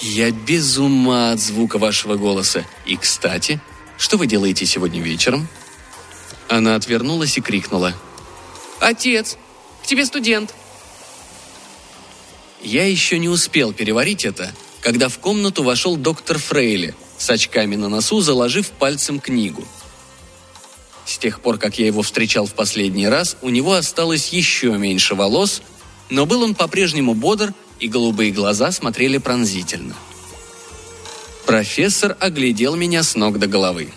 «Я 0.00 0.30
без 0.30 0.76
ума 0.78 1.32
от 1.32 1.40
звука 1.40 1.78
вашего 1.78 2.16
голоса. 2.16 2.64
И, 2.84 2.96
кстати, 2.96 3.60
что 3.98 4.16
вы 4.16 4.26
делаете 4.26 4.66
сегодня 4.66 5.00
вечером?» 5.00 5.48
Она 6.48 6.74
отвернулась 6.74 7.38
и 7.38 7.40
крикнула. 7.40 7.94
«Отец, 8.80 9.36
к 9.82 9.86
тебе 9.86 10.04
студент!» 10.04 10.54
Я 12.62 12.88
еще 12.88 13.18
не 13.18 13.28
успел 13.28 13.72
переварить 13.72 14.24
это, 14.24 14.52
когда 14.80 15.08
в 15.08 15.18
комнату 15.18 15.62
вошел 15.62 15.96
доктор 15.96 16.38
Фрейли 16.38 16.94
с 17.18 17.30
очками 17.30 17.76
на 17.76 17.88
носу, 17.88 18.20
заложив 18.20 18.70
пальцем 18.70 19.20
книгу. 19.20 19.64
С 21.04 21.18
тех 21.18 21.40
пор, 21.40 21.58
как 21.58 21.78
я 21.78 21.86
его 21.86 22.02
встречал 22.02 22.46
в 22.46 22.54
последний 22.54 23.06
раз, 23.06 23.36
у 23.40 23.50
него 23.50 23.74
осталось 23.74 24.32
еще 24.32 24.76
меньше 24.76 25.14
волос, 25.14 25.62
но 26.10 26.26
был 26.26 26.42
он 26.42 26.54
по-прежнему 26.54 27.14
бодр 27.14 27.54
и 27.80 27.88
голубые 27.88 28.32
глаза 28.32 28.72
смотрели 28.72 29.18
пронзительно. 29.18 29.94
Профессор 31.44 32.16
оглядел 32.18 32.74
меня 32.74 33.02
с 33.02 33.14
ног 33.14 33.38
до 33.38 33.46
головы. 33.46 33.92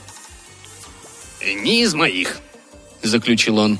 «Не 1.41 1.83
из 1.83 1.93
моих»,— 1.93 2.39
заключил 3.01 3.57
он. 3.57 3.79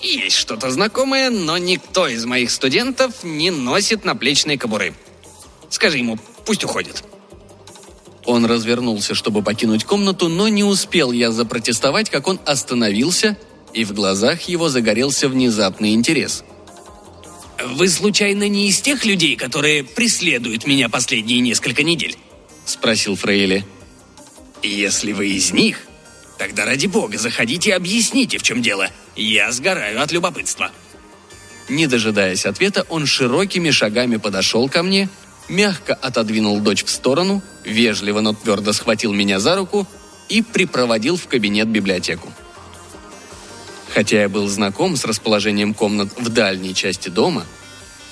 «Есть 0.00 0.36
что-то 0.36 0.70
знакомое, 0.70 1.30
но 1.30 1.56
никто 1.58 2.06
из 2.06 2.24
моих 2.24 2.50
студентов 2.50 3.24
не 3.24 3.50
носит 3.50 4.04
наплечные 4.04 4.58
кобуры. 4.58 4.94
Скажи 5.70 5.98
ему, 5.98 6.18
пусть 6.44 6.64
уходит». 6.64 7.02
Он 8.24 8.44
развернулся, 8.44 9.14
чтобы 9.14 9.42
покинуть 9.42 9.84
комнату, 9.84 10.28
но 10.28 10.48
не 10.48 10.62
успел 10.62 11.12
я 11.12 11.32
запротестовать, 11.32 12.10
как 12.10 12.28
он 12.28 12.38
остановился, 12.44 13.38
и 13.72 13.84
в 13.84 13.94
глазах 13.94 14.42
его 14.42 14.68
загорелся 14.68 15.28
внезапный 15.28 15.94
интерес— 15.94 16.44
«Вы, 17.64 17.88
случайно, 17.88 18.48
не 18.48 18.68
из 18.68 18.80
тех 18.80 19.04
людей, 19.04 19.36
которые 19.36 19.82
преследуют 19.82 20.66
меня 20.66 20.88
последние 20.88 21.40
несколько 21.40 21.82
недель?»– 21.82 22.16
спросил 22.64 23.16
Фрейли. 23.16 23.64
«Если 24.62 25.12
вы 25.12 25.30
из 25.30 25.52
них, 25.52 25.86
тогда 26.38 26.64
ради 26.64 26.86
бога 26.86 27.18
заходите 27.18 27.70
и 27.70 27.72
объясните, 27.72 28.38
в 28.38 28.42
чем 28.42 28.62
дело. 28.62 28.88
Я 29.16 29.50
сгораю 29.50 30.00
от 30.00 30.12
любопытства». 30.12 30.70
Не 31.68 31.86
дожидаясь 31.86 32.46
ответа, 32.46 32.86
он 32.88 33.06
широкими 33.06 33.70
шагами 33.70 34.16
подошел 34.16 34.68
ко 34.68 34.82
мне, 34.82 35.08
мягко 35.48 35.94
отодвинул 35.94 36.60
дочь 36.60 36.84
в 36.84 36.88
сторону, 36.88 37.42
вежливо, 37.64 38.20
но 38.20 38.32
твердо 38.32 38.72
схватил 38.72 39.12
меня 39.12 39.38
за 39.38 39.56
руку 39.56 39.86
и 40.28 40.42
припроводил 40.42 41.16
в 41.16 41.26
кабинет-библиотеку. 41.26 42.32
Хотя 43.94 44.22
я 44.22 44.28
был 44.28 44.46
знаком 44.48 44.96
с 44.96 45.04
расположением 45.04 45.74
комнат 45.74 46.10
в 46.16 46.28
дальней 46.28 46.74
части 46.74 47.08
дома, 47.08 47.44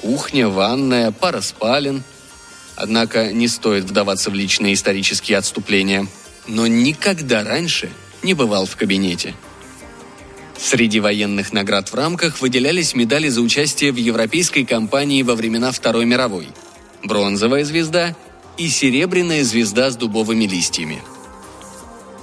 кухня, 0.01 0.49
ванная, 0.49 1.11
пара 1.11 1.41
спален, 1.41 2.03
однако 2.77 3.33
не 3.33 3.49
стоит 3.49 3.85
вдаваться 3.85 4.31
в 4.31 4.35
личные 4.35 4.75
исторические 4.75 5.39
отступления, 5.39 6.07
но 6.47 6.67
никогда 6.67 7.45
раньше 7.45 7.91
не 8.23 8.35
бывал 8.35 8.67
в 8.67 8.77
кабинете. 8.77 9.35
Среди 10.59 11.01
военных 11.01 11.53
наград 11.53 11.91
в 11.91 11.95
рамках 11.95 12.41
выделялись 12.41 12.95
медали 12.95 13.29
за 13.29 13.43
участие 13.43 13.93
в 13.93 13.97
европейской 13.97 14.65
кампании 14.65 15.23
во 15.23 15.35
времена 15.35 15.71
Второй 15.71 16.07
мировой, 16.07 16.49
бронзовая 17.05 17.65
звезда 17.65 18.17
и 18.57 18.69
серебряная 18.69 19.45
звезда 19.45 19.91
с 19.91 19.97
дубовыми 19.97 20.47
листьями– 20.47 21.03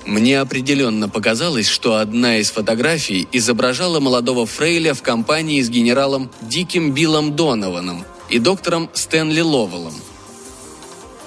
мне 0.05 0.39
определенно 0.39 1.07
показалось, 1.07 1.67
что 1.67 1.95
одна 1.95 2.37
из 2.37 2.51
фотографий 2.51 3.27
изображала 3.31 3.99
молодого 3.99 4.45
Фрейля 4.45 4.93
в 4.93 5.01
компании 5.01 5.61
с 5.61 5.69
генералом 5.69 6.29
Диким 6.41 6.91
Биллом 6.91 7.35
Донованом 7.35 8.05
и 8.29 8.39
доктором 8.39 8.89
Стэнли 8.93 9.41
Ловелом. 9.41 9.93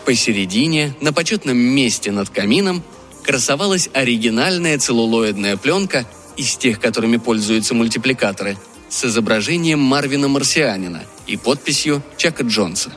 Посередине, 0.04 0.94
на 1.00 1.12
почетном 1.12 1.56
месте 1.56 2.12
над 2.12 2.28
камином, 2.28 2.82
красовалась 3.24 3.88
оригинальная 3.92 4.78
целлулоидная 4.78 5.56
пленка 5.56 6.06
из 6.36 6.56
тех, 6.56 6.78
которыми 6.78 7.16
пользуются 7.16 7.74
мультипликаторы, 7.74 8.56
с 8.88 9.04
изображением 9.04 9.80
Марвина 9.80 10.28
Марсианина 10.28 11.02
и 11.26 11.36
подписью 11.36 12.02
Чака 12.16 12.44
Джонса. 12.44 12.92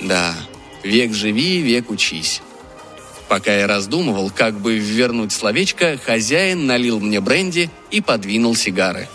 Да, 0.00 0.34
век 0.82 1.12
живи, 1.12 1.60
век 1.60 1.90
учись. 1.90 2.42
Пока 3.32 3.56
я 3.56 3.66
раздумывал, 3.66 4.30
как 4.30 4.60
бы 4.60 4.76
вернуть 4.76 5.32
словечко, 5.32 5.96
хозяин 5.96 6.66
налил 6.66 7.00
мне 7.00 7.18
бренди 7.18 7.70
и 7.90 8.02
подвинул 8.02 8.54
сигары. 8.54 9.08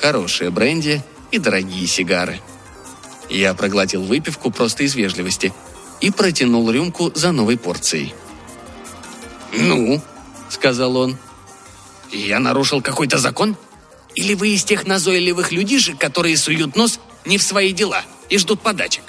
Хорошие 0.00 0.50
бренди 0.50 1.02
и 1.30 1.38
дорогие 1.38 1.86
сигары. 1.86 2.40
Я 3.28 3.52
проглотил 3.52 4.02
выпивку 4.02 4.50
просто 4.50 4.84
из 4.84 4.94
вежливости 4.94 5.52
и 6.00 6.10
протянул 6.10 6.70
рюмку 6.70 7.12
за 7.14 7.32
новой 7.32 7.58
порцией. 7.58 8.14
«Ну?»— 9.52 10.00
сказал 10.48 10.96
он. 10.96 11.18
«Я 12.10 12.38
нарушил 12.38 12.80
какой-то 12.80 13.18
закон? 13.18 13.58
Или 14.14 14.32
вы 14.32 14.54
из 14.54 14.64
тех 14.64 14.86
назойливых 14.86 15.52
людишек, 15.52 15.98
которые 15.98 16.38
суют 16.38 16.76
нос 16.76 16.98
не 17.26 17.36
в 17.36 17.42
свои 17.42 17.74
дела 17.74 18.04
и 18.30 18.38
ждут 18.38 18.62
подачек? 18.62 19.04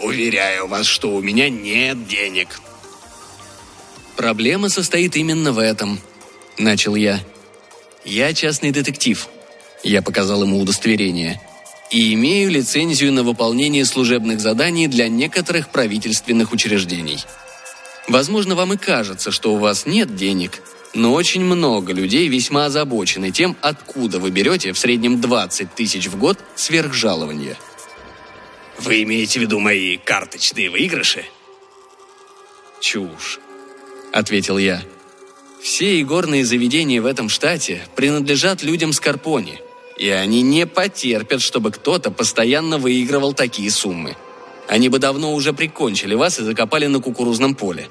Уверяю 0.00 0.68
вас, 0.68 0.86
что 0.86 1.12
у 1.12 1.20
меня 1.20 1.48
нет 1.48 2.06
денег». 2.06 2.60
«Проблема 4.16 4.68
состоит 4.68 5.16
именно 5.16 5.52
в 5.52 5.58
этом»,— 5.58 6.00
начал 6.58 6.94
я. 6.94 7.20
«Я 8.04 8.32
частный 8.32 8.70
детектив». 8.70 9.28
Я 9.82 10.00
показал 10.02 10.42
ему 10.42 10.60
удостоверение. 10.60 11.40
«И 11.90 12.14
имею 12.14 12.50
лицензию 12.50 13.12
на 13.12 13.22
выполнение 13.22 13.84
служебных 13.84 14.40
заданий 14.40 14.88
для 14.88 15.08
некоторых 15.08 15.68
правительственных 15.68 16.52
учреждений». 16.52 17.24
Возможно, 18.08 18.54
вам 18.54 18.74
и 18.74 18.76
кажется, 18.76 19.30
что 19.30 19.54
у 19.54 19.56
вас 19.56 19.86
нет 19.86 20.14
денег, 20.14 20.62
но 20.92 21.14
очень 21.14 21.42
много 21.42 21.92
людей 21.92 22.28
весьма 22.28 22.66
озабочены 22.66 23.30
тем, 23.30 23.56
откуда 23.62 24.18
вы 24.18 24.30
берете 24.30 24.72
в 24.72 24.78
среднем 24.78 25.20
20 25.20 25.74
тысяч 25.74 26.06
в 26.06 26.18
год 26.18 26.38
сверхжалования. 26.54 27.56
Вы 28.78 29.02
имеете 29.04 29.38
в 29.38 29.42
виду 29.42 29.58
мои 29.58 29.96
карточные 29.96 30.68
выигрыши? 30.68 31.24
Чушь, 32.80 33.40
ответил 34.14 34.58
я. 34.58 34.82
Все 35.60 36.00
игорные 36.00 36.44
заведения 36.44 37.02
в 37.02 37.06
этом 37.06 37.28
штате 37.28 37.82
принадлежат 37.96 38.62
людям 38.62 38.92
с 38.92 39.00
Карпони, 39.00 39.60
и 39.98 40.08
они 40.08 40.42
не 40.42 40.66
потерпят, 40.66 41.42
чтобы 41.42 41.72
кто-то 41.72 42.10
постоянно 42.10 42.78
выигрывал 42.78 43.34
такие 43.34 43.70
суммы. 43.70 44.16
Они 44.68 44.88
бы 44.88 44.98
давно 44.98 45.34
уже 45.34 45.52
прикончили 45.52 46.14
вас 46.14 46.38
и 46.38 46.44
закопали 46.44 46.86
на 46.86 47.00
кукурузном 47.00 47.54
поле. 47.54 47.88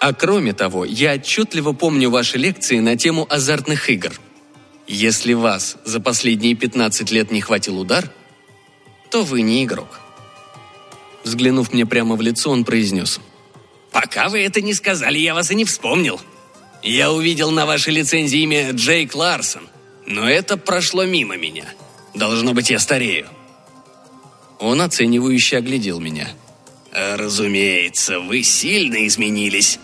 А 0.00 0.12
кроме 0.12 0.52
того, 0.52 0.84
я 0.84 1.14
отчетливо 1.14 1.72
помню 1.72 2.08
ваши 2.08 2.38
лекции 2.38 2.78
на 2.78 2.96
тему 2.96 3.26
азартных 3.28 3.90
игр. 3.90 4.12
Если 4.86 5.34
вас 5.34 5.76
за 5.84 6.00
последние 6.00 6.54
15 6.54 7.10
лет 7.10 7.32
не 7.32 7.40
хватил 7.40 7.80
удар, 7.80 8.10
то 9.10 9.24
вы 9.24 9.42
не 9.42 9.64
игрок. 9.64 9.98
Взглянув 11.24 11.72
мне 11.72 11.84
прямо 11.84 12.14
в 12.14 12.20
лицо, 12.20 12.50
он 12.50 12.64
произнес. 12.64 13.20
«Пока 13.92 14.28
вы 14.28 14.40
это 14.40 14.60
не 14.60 14.74
сказали, 14.74 15.18
я 15.18 15.34
вас 15.34 15.50
и 15.50 15.54
не 15.54 15.64
вспомнил. 15.64 16.20
Я 16.82 17.10
увидел 17.12 17.50
на 17.50 17.66
вашей 17.66 17.92
лицензии 17.92 18.40
имя 18.40 18.70
Джейк 18.72 19.14
Ларсон, 19.14 19.68
но 20.06 20.28
это 20.28 20.56
прошло 20.56 21.04
мимо 21.04 21.36
меня. 21.36 21.64
Должно 22.14 22.54
быть, 22.54 22.70
я 22.70 22.78
старею». 22.78 23.26
Он 24.58 24.80
оценивающе 24.80 25.58
оглядел 25.58 26.00
меня. 26.00 26.28
«Разумеется, 26.92 28.20
вы 28.20 28.42
сильно 28.42 29.06
изменились. 29.06 29.78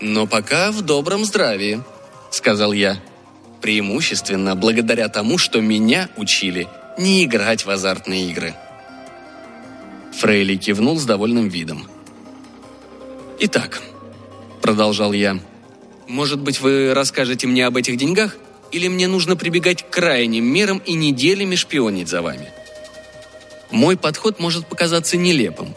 «Но 0.00 0.26
пока 0.26 0.70
в 0.70 0.82
добром 0.82 1.24
здравии»,— 1.24 1.82
сказал 2.30 2.72
я. 2.72 3.00
«Преимущественно 3.60 4.54
благодаря 4.56 5.08
тому, 5.08 5.38
что 5.38 5.60
меня 5.60 6.10
учили 6.16 6.68
не 6.98 7.24
играть 7.24 7.64
в 7.64 7.70
азартные 7.70 8.30
игры». 8.30 8.54
Фрейли 10.18 10.56
кивнул 10.56 10.98
с 10.98 11.04
довольным 11.04 11.48
видом. 11.48 11.88
«Итак»,— 13.46 13.82
продолжал 14.62 15.12
я,— 15.12 15.38
«может 16.08 16.40
быть, 16.40 16.62
вы 16.62 16.94
расскажете 16.94 17.46
мне 17.46 17.66
об 17.66 17.76
этих 17.76 17.98
деньгах, 17.98 18.38
или 18.72 18.88
мне 18.88 19.06
нужно 19.06 19.36
прибегать 19.36 19.82
к 19.82 19.90
крайним 19.90 20.46
мерам 20.46 20.78
и 20.78 20.94
неделями 20.94 21.54
шпионить 21.54 22.08
за 22.08 22.22
вами?» 22.22 22.48
Мой 23.70 23.98
подход 23.98 24.40
может 24.40 24.66
показаться 24.66 25.18
нелепым, 25.18 25.74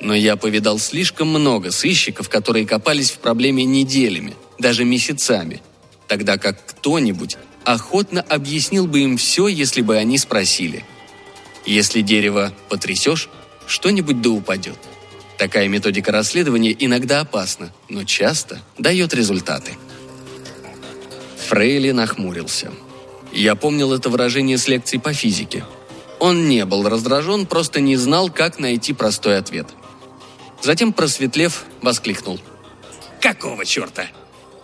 но 0.00 0.12
я 0.12 0.34
повидал 0.34 0.80
слишком 0.80 1.28
много 1.28 1.70
сыщиков, 1.70 2.28
которые 2.28 2.66
копались 2.66 3.12
в 3.12 3.18
проблеме 3.18 3.62
неделями, 3.62 4.34
даже 4.58 4.84
месяцами, 4.84 5.62
тогда 6.08 6.36
как 6.36 6.66
кто-нибудь 6.66 7.36
охотно 7.62 8.22
объяснил 8.22 8.88
бы 8.88 9.02
им 9.02 9.18
все, 9.18 9.46
если 9.46 9.82
бы 9.82 9.96
они 9.98 10.18
спросили. 10.18 10.84
Если 11.64 12.00
дерево 12.00 12.52
потрясешь, 12.68 13.28
что-нибудь 13.68 14.20
да 14.20 14.30
упадет. 14.30 14.78
Такая 15.38 15.68
методика 15.68 16.12
расследования 16.12 16.74
иногда 16.78 17.20
опасна, 17.20 17.72
но 17.88 18.04
часто 18.04 18.62
дает 18.78 19.14
результаты. 19.14 19.72
Фрейли 21.48 21.90
нахмурился. 21.90 22.72
Я 23.32 23.54
помнил 23.54 23.92
это 23.92 24.10
выражение 24.10 24.58
с 24.58 24.68
лекций 24.68 25.00
по 25.00 25.12
физике. 25.12 25.64
Он 26.20 26.48
не 26.48 26.64
был 26.64 26.88
раздражен, 26.88 27.46
просто 27.46 27.80
не 27.80 27.96
знал, 27.96 28.30
как 28.30 28.58
найти 28.58 28.92
простой 28.92 29.38
ответ– 29.38 29.68
Затем, 30.64 30.94
просветлев, 30.94 31.64
воскликнул. 31.82 32.40
«Какого 33.20 33.66
черта? 33.66 34.06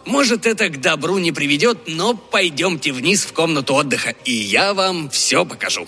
Может, 0.06 0.46
это 0.46 0.70
к 0.70 0.80
добру 0.80 1.18
не 1.18 1.30
приведет, 1.30 1.80
но 1.88 2.14
пойдемте 2.14 2.90
вниз 2.90 3.26
в 3.26 3.34
комнату 3.34 3.74
отдыха, 3.74 4.14
и 4.24 4.32
я 4.32 4.72
вам 4.72 5.10
все 5.10 5.44
покажу». 5.44 5.86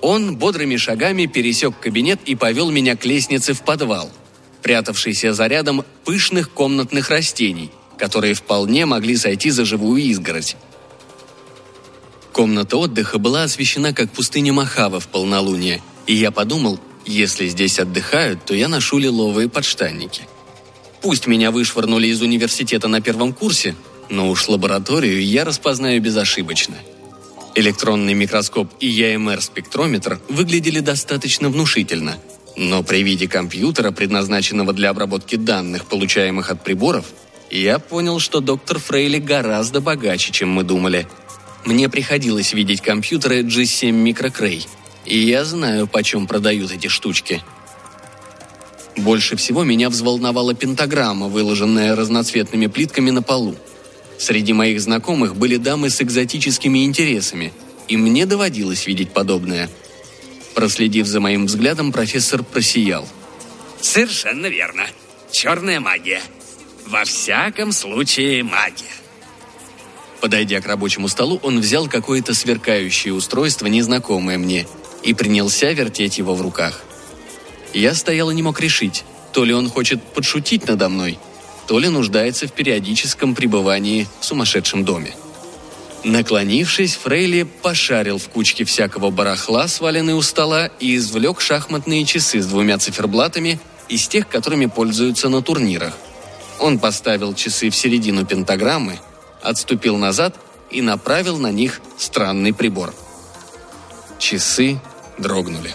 Он 0.00 0.36
бодрыми 0.36 0.76
шагами 0.76 1.26
пересек 1.26 1.78
кабинет 1.80 2.20
и 2.26 2.34
повел 2.34 2.70
меня 2.70 2.96
к 2.96 3.04
лестнице 3.04 3.52
в 3.52 3.62
подвал, 3.62 4.10
прятавшийся 4.62 5.32
за 5.32 5.46
рядом 5.46 5.84
пышных 6.04 6.50
комнатных 6.50 7.10
растений, 7.10 7.70
которые 7.96 8.34
вполне 8.34 8.86
могли 8.86 9.16
сойти 9.16 9.50
за 9.50 9.64
живую 9.64 10.02
изгородь. 10.02 10.56
Комната 12.32 12.76
отдыха 12.76 13.18
была 13.18 13.42
освещена 13.42 13.92
как 13.92 14.12
пустыня 14.12 14.52
Махава 14.52 15.00
в 15.00 15.08
полнолуние, 15.08 15.82
и 16.06 16.14
я 16.14 16.30
подумал, 16.30 16.78
если 17.04 17.48
здесь 17.48 17.80
отдыхают, 17.80 18.44
то 18.44 18.54
я 18.54 18.68
ношу 18.68 18.98
лиловые 18.98 19.48
подштанники. 19.48 20.22
Пусть 21.00 21.26
меня 21.26 21.50
вышвырнули 21.50 22.08
из 22.08 22.22
университета 22.22 22.86
на 22.86 23.00
первом 23.00 23.32
курсе, 23.32 23.74
но 24.08 24.30
уж 24.30 24.48
лабораторию 24.48 25.24
я 25.24 25.44
распознаю 25.44 26.00
безошибочно. 26.00 26.76
Электронный 27.58 28.14
микроскоп 28.14 28.70
и 28.80 28.86
ЯМР-спектрометр 28.86 30.20
выглядели 30.28 30.80
достаточно 30.80 31.48
внушительно, 31.48 32.16
но 32.56 32.82
при 32.82 33.02
виде 33.02 33.28
компьютера, 33.28 33.90
предназначенного 33.90 34.72
для 34.72 34.90
обработки 34.90 35.36
данных, 35.36 35.86
получаемых 35.86 36.50
от 36.50 36.62
приборов, 36.62 37.06
я 37.50 37.78
понял, 37.78 38.18
что 38.18 38.40
доктор 38.40 38.78
Фрейли 38.78 39.18
гораздо 39.18 39.80
богаче, 39.80 40.32
чем 40.32 40.50
мы 40.50 40.62
думали. 40.62 41.06
Мне 41.64 41.88
приходилось 41.88 42.52
видеть 42.52 42.80
компьютеры 42.80 43.42
G7 43.42 43.90
Microcray– 43.90 44.66
и 45.08 45.18
я 45.18 45.44
знаю, 45.44 45.86
почем 45.86 46.26
продают 46.26 46.70
эти 46.70 46.88
штучки. 46.88 47.42
Больше 48.96 49.36
всего 49.36 49.64
меня 49.64 49.88
взволновала 49.88 50.54
пентаграмма, 50.54 51.28
выложенная 51.28 51.96
разноцветными 51.96 52.66
плитками 52.66 53.10
на 53.10 53.22
полу. 53.22 53.54
Среди 54.18 54.52
моих 54.52 54.80
знакомых 54.80 55.36
были 55.36 55.56
дамы 55.56 55.90
с 55.90 56.02
экзотическими 56.02 56.84
интересами, 56.84 57.52
и 57.86 57.96
мне 57.96 58.26
доводилось 58.26 58.86
видеть 58.86 59.12
подобное. 59.12 59.70
Проследив 60.54 61.06
за 61.06 61.20
моим 61.20 61.46
взглядом, 61.46 61.92
профессор 61.92 62.42
просиял. 62.42 63.08
«Совершенно 63.80 64.46
верно. 64.46 64.82
Черная 65.30 65.78
магия. 65.78 66.20
Во 66.86 67.04
всяком 67.04 67.70
случае, 67.70 68.42
магия». 68.42 68.86
Подойдя 70.20 70.60
к 70.60 70.66
рабочему 70.66 71.06
столу, 71.06 71.38
он 71.44 71.60
взял 71.60 71.86
какое-то 71.86 72.34
сверкающее 72.34 73.14
устройство, 73.14 73.66
незнакомое 73.66 74.36
мне, 74.36 74.66
и 75.04 75.14
принялся 75.14 75.72
вертеть 75.72 76.18
его 76.18 76.34
в 76.34 76.42
руках. 76.42 76.82
Я 77.72 77.94
стоял 77.94 78.30
и 78.30 78.34
не 78.34 78.42
мог 78.42 78.60
решить, 78.60 79.04
то 79.32 79.44
ли 79.44 79.54
он 79.54 79.70
хочет 79.70 80.02
подшутить 80.02 80.66
надо 80.66 80.88
мной, 80.88 81.18
то 81.68 81.78
ли 81.78 81.88
нуждается 81.88 82.48
в 82.48 82.52
периодическом 82.52 83.34
пребывании 83.34 84.08
в 84.20 84.24
сумасшедшем 84.24 84.86
доме. 84.86 85.14
Наклонившись, 86.02 86.96
Фрейли 86.96 87.42
пошарил 87.42 88.16
в 88.16 88.28
кучке 88.30 88.64
всякого 88.64 89.10
барахла, 89.10 89.68
сваленной 89.68 90.14
у 90.14 90.22
стола, 90.22 90.70
и 90.80 90.96
извлек 90.96 91.42
шахматные 91.42 92.06
часы 92.06 92.40
с 92.40 92.46
двумя 92.46 92.78
циферблатами 92.78 93.60
из 93.90 94.08
тех, 94.08 94.28
которыми 94.28 94.64
пользуются 94.64 95.28
на 95.28 95.42
турнирах. 95.42 95.92
Он 96.58 96.78
поставил 96.78 97.34
часы 97.34 97.68
в 97.68 97.76
середину 97.76 98.24
пентаграммы, 98.24 98.98
отступил 99.42 99.98
назад 99.98 100.36
и 100.70 100.80
направил 100.80 101.36
на 101.36 101.52
них 101.52 101.82
странный 101.98 102.54
прибор. 102.54 102.94
Часы 104.18 104.80
дрогнули. 105.18 105.74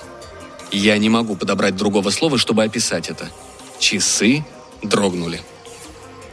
Я 0.71 0.97
не 0.97 1.09
могу 1.09 1.35
подобрать 1.35 1.75
другого 1.75 2.09
слова, 2.09 2.39
чтобы 2.39 2.63
описать 2.63 3.09
это. 3.09 3.29
Часы 3.77 4.43
дрогнули. 4.81 5.39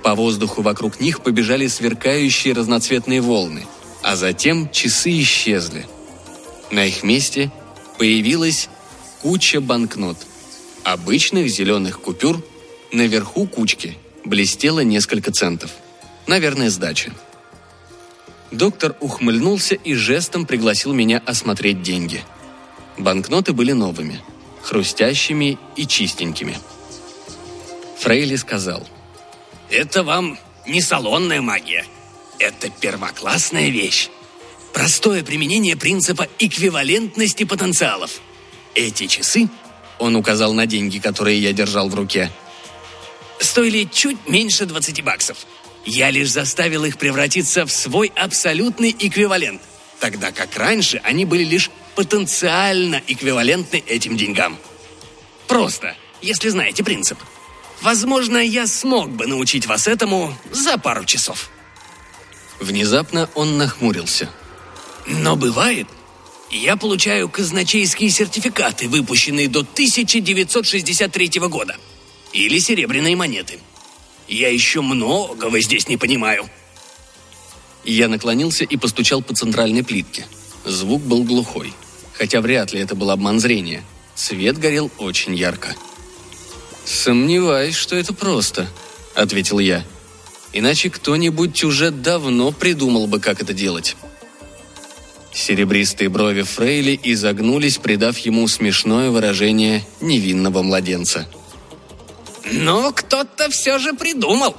По 0.03 0.15
воздуху 0.15 0.63
вокруг 0.63 1.01
них 1.01 1.23
побежали 1.23 1.67
сверкающие 1.67 2.55
разноцветные 2.55 3.21
волны, 3.21 3.67
а 4.03 4.17
затем 4.17 4.71
часы 4.71 5.21
исчезли. 5.21 5.87
На 6.71 6.87
их 6.87 7.03
месте 7.03 7.51
Появилась 8.01 8.71
куча 9.21 9.61
банкнот. 9.61 10.17
Обычных 10.85 11.51
зеленых 11.51 12.01
купюр, 12.01 12.43
наверху 12.93 13.47
кучки 13.47 13.99
блестело 14.25 14.81
несколько 14.81 15.31
центов. 15.33 15.71
Наверное, 16.27 16.71
сдача. 16.71 17.13
Доктор 18.51 18.97
ухмыльнулся 19.01 19.75
и 19.75 19.93
жестом 19.93 20.47
пригласил 20.47 20.95
меня 20.95 21.23
осмотреть 21.27 21.83
деньги. 21.83 22.23
Банкноты 22.97 23.53
были 23.53 23.73
новыми, 23.73 24.23
хрустящими 24.63 25.59
и 25.77 25.87
чистенькими. 25.87 26.57
Фрейли 27.99 28.37
сказал. 28.37 28.89
«Это 29.71 30.03
вам 30.03 30.39
не 30.67 30.81
салонная 30.81 31.41
магия. 31.41 31.87
Это 32.39 32.71
первоклассная 32.71 33.69
вещь. 33.69 34.09
Простое 34.73 35.23
применение 35.23 35.77
принципа 35.77 36.29
эквивалентности 36.39 37.45
потенциалов. 37.45 38.21
Эти 38.75 39.07
часы, 39.07 39.49
он 39.99 40.17
указал 40.17 40.55
на 40.55 40.67
деньги, 40.67 40.99
которые 40.99 41.39
я 41.39 41.53
держал 41.53 41.89
в 41.89 41.95
руке, 41.95 42.31
стоили 43.39 43.85
чуть 43.85 44.29
меньше 44.29 44.67
20 44.67 45.03
баксов. 45.03 45.39
Я 45.85 46.11
лишь 46.11 46.31
заставил 46.31 46.85
их 46.85 46.99
превратиться 46.99 47.67
в 47.67 47.73
свой 47.73 48.13
абсолютный 48.15 48.95
эквивалент, 48.99 49.61
тогда 49.99 50.31
как 50.31 50.57
раньше 50.57 51.01
они 51.05 51.25
были 51.25 51.45
лишь 51.45 51.71
потенциально 51.95 53.03
эквивалентны 53.07 53.83
этим 53.87 54.17
деньгам. 54.17 54.59
Просто, 55.47 55.97
если 56.23 56.49
знаете 56.49 56.85
принцип. 56.85 57.19
Возможно, 57.83 58.39
я 58.39 58.67
смог 58.67 59.11
бы 59.11 59.27
научить 59.27 59.67
вас 59.67 59.87
этому 59.87 60.37
за 60.51 60.77
пару 60.79 61.05
часов. 61.05 61.51
Внезапно 62.59 63.31
он 63.35 63.57
нахмурился. 63.57 64.29
Но 65.07 65.35
бывает, 65.35 65.89
я 66.51 66.77
получаю 66.77 67.29
казначейские 67.29 68.11
сертификаты, 68.11 68.89
выпущенные 68.89 69.49
до 69.49 69.61
1963 69.61 71.41
года. 71.49 71.77
Или 72.33 72.59
серебряные 72.59 73.17
монеты. 73.17 73.59
Я 74.29 74.49
еще 74.49 74.83
многого 74.83 75.61
здесь 75.61 75.89
не 75.89 75.97
понимаю. 75.97 76.49
Я 77.83 78.09
наклонился 78.09 78.65
и 78.65 78.77
постучал 78.77 79.23
по 79.23 79.35
центральной 79.35 79.83
плитке. 79.83 80.27
Звук 80.65 81.03
был 81.03 81.25
глухой. 81.25 81.73
Хотя 82.13 82.41
вряд 82.43 82.73
ли 82.73 82.81
это 82.81 82.95
был 82.95 83.11
обман 83.11 83.41
зрения. 83.41 83.83
Свет 84.15 84.59
горел 84.59 84.91
очень 84.99 85.35
ярко. 85.35 85.75
«Сомневаюсь, 86.85 87.77
что 87.77 87.97
это 87.97 88.13
просто»,— 88.13 88.69
ответил 89.15 89.59
я. 89.59 89.85
«Иначе 90.53 90.91
кто-нибудь 90.91 91.63
уже 91.65 91.91
давно 91.91 92.53
придумал 92.53 93.07
бы, 93.07 93.21
как 93.21 93.41
это 93.43 93.53
делать». 93.53 93.97
Серебристые 95.33 96.09
брови 96.09 96.43
Фрейли 96.43 96.99
изогнулись, 97.05 97.79
придав 97.79 98.19
ему 98.19 98.49
смешное 98.49 99.11
выражение 99.11 99.85
невинного 100.01 100.63
младенца. 100.63 101.29
«Но 102.51 102.93
кто-то 102.93 103.49
все 103.51 103.79
же 103.79 103.93
придумал. 103.95 104.57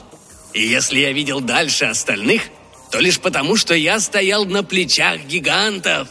И 0.53 0.65
если 0.65 0.99
я 0.99 1.11
видел 1.11 1.41
дальше 1.41 1.85
остальных, 1.85 2.43
то 2.89 2.99
лишь 2.99 3.19
потому, 3.19 3.57
что 3.57 3.73
я 3.73 3.99
стоял 3.99 4.45
на 4.45 4.63
плечах 4.63 5.25
гигантов». 5.25 6.07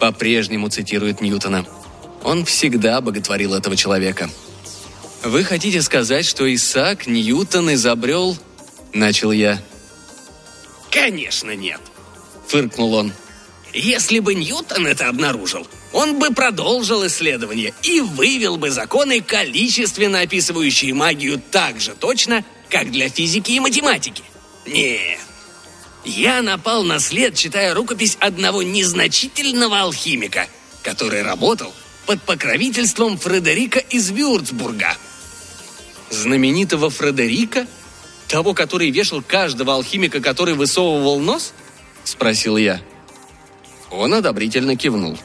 По-прежнему 0.00 0.68
цитирует 0.68 1.20
Ньютона. 1.20 1.64
Он 2.24 2.44
всегда 2.44 3.00
боготворил 3.00 3.54
этого 3.54 3.76
человека. 3.76 4.28
«Вы 5.24 5.44
хотите 5.44 5.82
сказать, 5.82 6.26
что 6.26 6.52
Исаак 6.52 7.06
Ньютон 7.06 7.74
изобрел...» 7.74 8.36
Начал 8.92 9.32
я. 9.32 9.62
«Конечно 10.90 11.54
нет»,— 11.54 11.80
фыркнул 12.48 12.94
он. 12.94 13.12
Если 13.72 14.18
бы 14.18 14.34
Ньютон 14.34 14.86
это 14.86 15.08
обнаружил, 15.08 15.66
он 15.92 16.18
бы 16.18 16.30
продолжил 16.30 17.06
исследование 17.06 17.72
и 17.82 18.00
вывел 18.00 18.58
бы 18.58 18.70
законы, 18.70 19.20
количественно 19.22 20.20
описывающие 20.20 20.92
магию 20.92 21.40
так 21.50 21.80
же 21.80 21.94
точно, 21.94 22.44
как 22.68 22.90
для 22.90 23.08
физики 23.08 23.52
и 23.52 23.60
математики. 23.60 24.22
Нет. 24.66 25.20
Я 26.04 26.42
напал 26.42 26.82
на 26.82 26.98
след, 26.98 27.34
читая 27.34 27.74
рукопись 27.74 28.18
одного 28.20 28.62
незначительного 28.62 29.80
алхимика, 29.80 30.48
который 30.82 31.22
работал 31.22 31.72
под 32.06 32.20
покровительством 32.22 33.16
Фредерика 33.16 33.78
из 33.78 34.10
Вюрцбурга. 34.10 34.96
Знаменитого 36.12 36.90
Фредерика? 36.90 37.66
Того, 38.28 38.52
который 38.52 38.90
вешал 38.90 39.22
каждого 39.22 39.74
алхимика, 39.74 40.20
который 40.20 40.54
высовывал 40.54 41.18
нос? 41.18 41.54
Спросил 42.04 42.58
я. 42.58 42.82
Он 43.90 44.12
одобрительно 44.12 44.76
кивнул. 44.76 45.18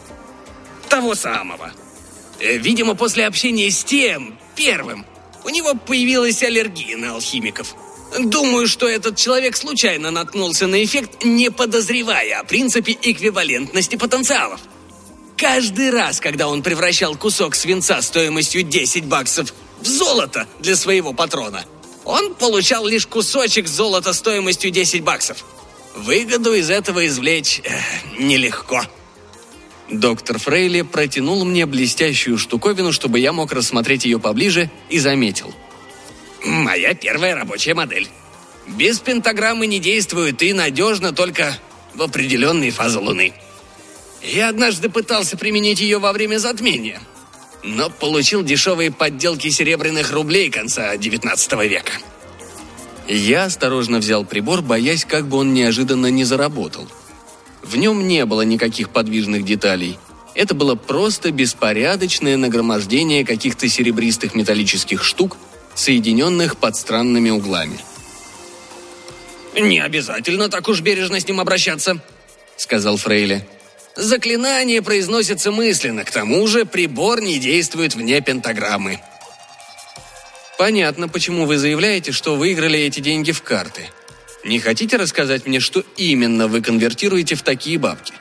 Того 0.87 1.13
самого. 1.13 1.73
Э, 2.39 2.57
видимо, 2.57 2.95
после 2.95 3.27
общения 3.27 3.69
с 3.69 3.83
тем, 3.83 4.39
первым, 4.55 5.05
у 5.43 5.49
него 5.49 5.73
появилась 5.73 6.41
аллергия 6.41 6.95
на 6.97 7.15
алхимиков. 7.15 7.75
Думаю, 8.17 8.67
что 8.67 8.87
этот 8.87 9.17
человек 9.17 9.57
случайно 9.57 10.11
наткнулся 10.11 10.67
на 10.67 10.81
эффект, 10.83 11.25
не 11.25 11.51
подозревая 11.51 12.39
о 12.39 12.45
принципе 12.45 12.97
эквивалентности 13.01 13.97
потенциалов. 13.97 14.61
Каждый 15.35 15.91
раз, 15.91 16.21
когда 16.21 16.47
он 16.47 16.63
превращал 16.63 17.15
кусок 17.15 17.55
свинца 17.55 18.01
стоимостью 18.01 18.63
10 18.63 19.05
баксов 19.05 19.53
в 19.81 19.87
золото 19.87 20.47
для 20.59 20.75
своего 20.75 21.13
патрона, 21.13 21.65
он 22.05 22.35
получал 22.35 22.85
лишь 22.85 23.07
кусочек 23.07 23.67
золота 23.67 24.13
стоимостью 24.13 24.71
10 24.71 25.03
баксов– 25.03 25.45
Выгоду 25.97 26.53
из 26.53 26.69
этого 26.69 27.07
извлечь 27.07 27.59
э, 27.63 27.71
нелегко. 28.19 28.83
Доктор 29.89 30.37
Фрейли 30.37 30.83
протянул 30.83 31.43
мне 31.43 31.65
блестящую 31.65 32.37
штуковину, 32.37 32.91
чтобы 32.91 33.19
я 33.19 33.33
мог 33.33 33.51
рассмотреть 33.51 34.05
ее 34.05 34.19
поближе, 34.19 34.69
и 34.89 34.99
заметил. 34.99 35.53
«Моя 36.45 36.93
первая 36.93 37.35
рабочая 37.35 37.73
модель. 37.73 38.07
Без 38.67 38.99
пентаграммы 38.99 39.65
не 39.65 39.79
действует 39.79 40.43
и 40.43 40.53
надежно 40.53 41.13
только 41.13 41.57
в 41.95 42.01
определенные 42.03 42.69
фазы 42.69 42.99
Луны. 42.99 43.33
Я 44.21 44.49
однажды 44.49 44.89
пытался 44.89 45.35
применить 45.35 45.79
ее 45.79 45.97
во 45.97 46.13
время 46.13 46.37
затмения, 46.37 47.01
но 47.67 47.89
получил 47.89 48.43
дешевые 48.43 48.91
подделки 48.91 49.49
серебряных 49.49 50.11
рублей 50.11 50.49
конца 50.49 50.95
XIX 50.95 51.67
века. 51.67 51.91
Я 53.07 53.45
осторожно 53.45 53.99
взял 53.99 54.25
прибор, 54.25 54.61
боясь, 54.61 55.05
как 55.05 55.27
бы 55.27 55.37
он 55.37 55.53
неожиданно 55.53 56.07
не 56.07 56.23
заработал. 56.23 56.87
В 57.63 57.75
нем 57.77 58.07
не 58.07 58.25
было 58.25 58.41
никаких 58.41 58.89
подвижных 58.89 59.43
деталей. 59.43 59.97
Это 60.33 60.53
было 60.53 60.75
просто 60.75 61.31
беспорядочное 61.31 62.37
нагромождение 62.37 63.25
каких-то 63.25 63.67
серебристых 63.67 64.35
металлических 64.35 65.03
штук, 65.03 65.37
соединенных 65.75 66.57
под 66.57 66.75
странными 66.75 67.29
углами. 67.29 67.79
«Не 69.59 69.79
обязательно 69.79 70.49
так 70.49 70.67
уж 70.67 70.81
бережно 70.81 71.19
с 71.19 71.27
ним 71.27 71.39
обращаться»,— 71.39 71.99
сказал 72.57 72.97
Фрейли. 72.97 73.47
«Заклинание 73.97 74.81
произносится 74.81 75.51
мысленно, 75.51 76.05
к 76.05 76.11
тому 76.11 76.47
же 76.47 76.65
прибор 76.65 77.19
не 77.19 77.39
действует 77.39 77.95
вне 77.95 78.21
пентаграммы». 78.21 79.01
Понятно, 80.57 81.07
почему 81.07 81.45
вы 81.45 81.57
заявляете, 81.57 82.11
что 82.11 82.35
выиграли 82.35 82.79
эти 82.79 82.99
деньги 82.99 83.31
в 83.31 83.43
карты. 83.43 83.89
Не 84.43 84.59
хотите 84.59 84.97
рассказать 84.97 85.45
мне, 85.45 85.59
что 85.59 85.83
именно 85.97 86.47
вы 86.47 86.61
конвертируете 86.61 87.35
в 87.35 87.43
такие 87.43 87.77
бабки? 87.77 88.13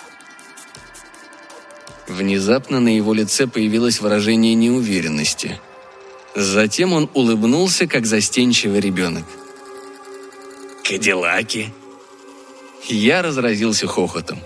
Внезапно 2.06 2.78
на 2.78 2.94
его 2.94 3.14
лице 3.14 3.46
появилось 3.46 4.00
выражение 4.00 4.54
неуверенности. 4.54 5.58
Затем 6.34 6.92
он 6.92 7.10
улыбнулся, 7.14 7.86
как 7.86 8.06
застенчивый 8.06 8.80
ребенок. 8.80 9.24
«Кадиллаки!» 10.84 11.72
Я 12.86 13.22
разразился 13.22 13.86
хохотом. 13.86 14.38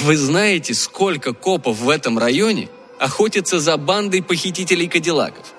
«Вы 0.00 0.16
знаете, 0.16 0.74
сколько 0.74 1.32
копов 1.32 1.78
в 1.78 1.88
этом 1.88 2.18
районе 2.18 2.68
охотятся 2.98 3.60
за 3.60 3.76
бандой 3.76 4.22
похитителей 4.22 4.88
кадиллаков?» 4.88 5.52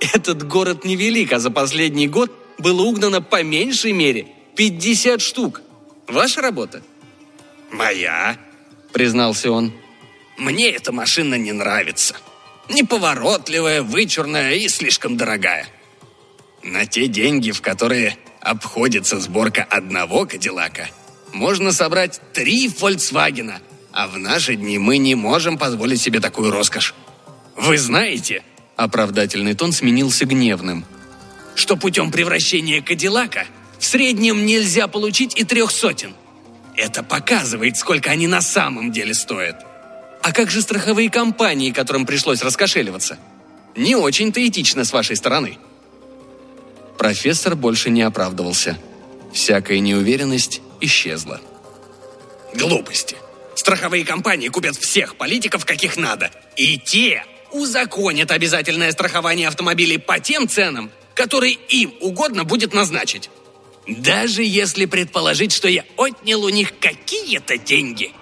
Этот 0.00 0.46
город 0.46 0.84
невелик, 0.84 1.32
а 1.32 1.38
за 1.38 1.50
последний 1.50 2.06
год 2.06 2.32
было 2.58 2.82
угнано 2.82 3.20
по 3.20 3.42
меньшей 3.42 3.92
мере 3.92 4.28
50 4.56 5.20
штук. 5.20 5.62
Ваша 6.06 6.40
работа? 6.40 6.82
Моя, 7.70 8.38
признался 8.92 9.50
он. 9.50 9.72
Мне 10.36 10.70
эта 10.70 10.92
машина 10.92 11.34
не 11.34 11.52
нравится. 11.52 12.16
Неповоротливая, 12.68 13.82
вычурная 13.82 14.54
и 14.54 14.68
слишком 14.68 15.16
дорогая. 15.16 15.66
На 16.62 16.86
те 16.86 17.08
деньги, 17.08 17.50
в 17.50 17.60
которые 17.60 18.16
обходится 18.40 19.18
сборка 19.20 19.64
одного 19.64 20.26
Кадиллака, 20.26 20.88
можно 21.32 21.72
собрать 21.72 22.20
три 22.32 22.68
Фольксвагена, 22.68 23.60
а 23.98 24.06
в 24.06 24.16
наши 24.16 24.54
дни 24.54 24.78
мы 24.78 24.98
не 24.98 25.16
можем 25.16 25.58
позволить 25.58 26.00
себе 26.00 26.20
такую 26.20 26.52
роскошь. 26.52 26.94
Вы 27.56 27.78
знаете, 27.78 28.42
Оправдательный 28.76 29.54
тон 29.54 29.72
сменился 29.72 30.24
гневным. 30.24 30.84
Что 31.56 31.76
путем 31.76 32.12
превращения 32.12 32.80
Кадиллака 32.80 33.44
в 33.80 33.84
среднем 33.84 34.46
нельзя 34.46 34.86
получить 34.86 35.36
и 35.36 35.42
трех 35.42 35.72
сотен. 35.72 36.14
Это 36.76 37.02
показывает, 37.02 37.76
сколько 37.76 38.12
они 38.12 38.28
на 38.28 38.40
самом 38.40 38.92
деле 38.92 39.14
стоят. 39.14 39.66
А 40.22 40.32
как 40.32 40.48
же 40.48 40.62
страховые 40.62 41.10
компании, 41.10 41.72
которым 41.72 42.06
пришлось 42.06 42.40
раскошеливаться? 42.40 43.18
Не 43.74 43.96
очень-то 43.96 44.46
этично 44.46 44.84
с 44.84 44.92
вашей 44.92 45.16
стороны. 45.16 45.58
Профессор 46.98 47.56
больше 47.56 47.90
не 47.90 48.02
оправдывался. 48.02 48.78
Всякая 49.32 49.80
неуверенность 49.80 50.62
исчезла. 50.80 51.40
Глупости. 52.54 53.16
Страховые 53.58 54.04
компании 54.04 54.46
купят 54.46 54.76
всех 54.76 55.16
политиков, 55.16 55.64
каких 55.64 55.96
надо. 55.96 56.30
И 56.54 56.78
те 56.78 57.24
узаконят 57.50 58.30
обязательное 58.30 58.92
страхование 58.92 59.48
автомобилей 59.48 59.98
по 59.98 60.20
тем 60.20 60.48
ценам, 60.48 60.92
которые 61.14 61.54
им 61.54 61.92
угодно 62.00 62.44
будет 62.44 62.72
назначить. 62.72 63.30
Даже 63.88 64.44
если 64.44 64.84
предположить, 64.84 65.50
что 65.50 65.66
я 65.66 65.84
отнял 65.96 66.44
у 66.44 66.50
них 66.50 66.78
какие-то 66.78 67.58
деньги, 67.58 68.12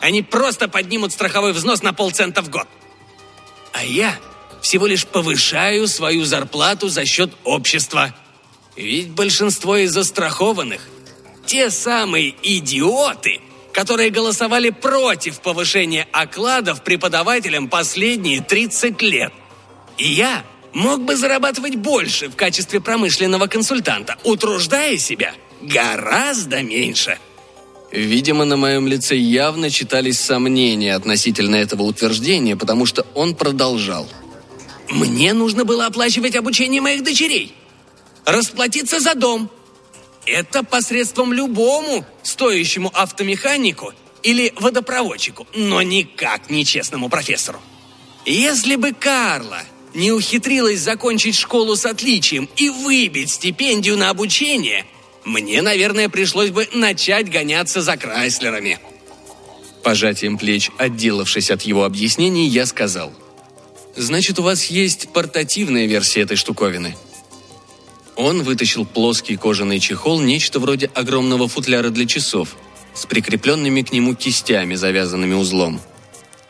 они 0.00 0.22
просто 0.22 0.68
поднимут 0.68 1.12
страховой 1.12 1.52
взнос 1.52 1.82
на 1.82 1.92
полцента 1.92 2.40
в 2.40 2.48
год. 2.48 2.66
А 3.74 3.84
я 3.84 4.18
всего 4.62 4.86
лишь 4.86 5.06
повышаю 5.06 5.86
свою 5.86 6.24
зарплату 6.24 6.88
за 6.88 7.04
счет 7.04 7.30
общества. 7.44 8.14
Ведь 8.74 9.10
большинство 9.10 9.76
из 9.76 9.92
застрахованных– 9.92 10.80
те 11.44 11.70
самые 11.70 12.34
идиоты, 12.42 13.42
которые 13.78 14.10
голосовали 14.10 14.70
против 14.70 15.40
повышения 15.40 16.08
окладов 16.10 16.82
преподавателям 16.82 17.68
последние 17.68 18.40
30 18.40 19.00
лет. 19.02 19.32
И 19.98 20.08
я 20.08 20.44
мог 20.72 21.02
бы 21.02 21.14
зарабатывать 21.14 21.76
больше 21.76 22.28
в 22.28 22.34
качестве 22.34 22.80
промышленного 22.80 23.46
консультанта, 23.46 24.16
утруждая 24.24 24.98
себя 24.98 25.32
гораздо 25.62 26.60
меньше. 26.60 27.18
Видимо, 27.92 28.44
на 28.44 28.56
моем 28.56 28.88
лице 28.88 29.14
явно 29.14 29.70
читались 29.70 30.18
сомнения 30.18 30.96
относительно 30.96 31.54
этого 31.54 31.82
утверждения, 31.82 32.56
потому 32.56 32.84
что 32.84 33.06
он 33.14 33.36
продолжал. 33.36 34.08
«Мне 34.88 35.34
нужно 35.34 35.64
было 35.64 35.86
оплачивать 35.86 36.34
обучение 36.34 36.80
моих 36.80 37.04
дочерей, 37.04 37.54
расплатиться 38.24 38.98
за 38.98 39.14
дом. 39.14 39.48
Это 40.30 40.62
посредством 40.62 41.32
любому 41.32 42.04
стоящему 42.22 42.90
автомеханику 42.92 43.94
или 44.22 44.52
водопроводчику, 44.56 45.46
но 45.54 45.80
никак 45.80 46.50
не 46.50 46.66
честному 46.66 47.08
профессору. 47.08 47.60
Если 48.26 48.76
бы 48.76 48.92
Карла 48.92 49.62
не 49.94 50.12
ухитрилась 50.12 50.80
закончить 50.80 51.34
школу 51.34 51.76
с 51.76 51.86
отличием 51.86 52.48
и 52.56 52.68
выбить 52.68 53.30
стипендию 53.30 53.96
на 53.96 54.10
обучение, 54.10 54.84
мне, 55.24 55.62
наверное, 55.62 56.10
пришлось 56.10 56.50
бы 56.50 56.68
начать 56.74 57.30
гоняться 57.30 57.80
за 57.80 57.96
Крайслерами. 57.96 58.78
Пожатием 59.82 60.36
плеч, 60.36 60.70
отделавшись 60.76 61.50
от 61.50 61.62
его 61.62 61.84
объяснений, 61.84 62.48
я 62.48 62.66
сказал. 62.66 63.14
«Значит, 63.96 64.38
у 64.38 64.42
вас 64.42 64.66
есть 64.66 65.08
портативная 65.12 65.86
версия 65.86 66.20
этой 66.20 66.36
штуковины?» 66.36 66.94
Он 68.18 68.42
вытащил 68.42 68.84
плоский 68.84 69.36
кожаный 69.36 69.78
чехол, 69.78 70.20
нечто 70.20 70.60
вроде 70.60 70.90
огромного 70.94 71.48
футляра 71.48 71.88
для 71.88 72.04
часов, 72.06 72.56
с 72.92 73.06
прикрепленными 73.06 73.80
к 73.80 73.92
нему 73.92 74.14
кистями, 74.14 74.74
завязанными 74.74 75.32
узлом. 75.32 75.80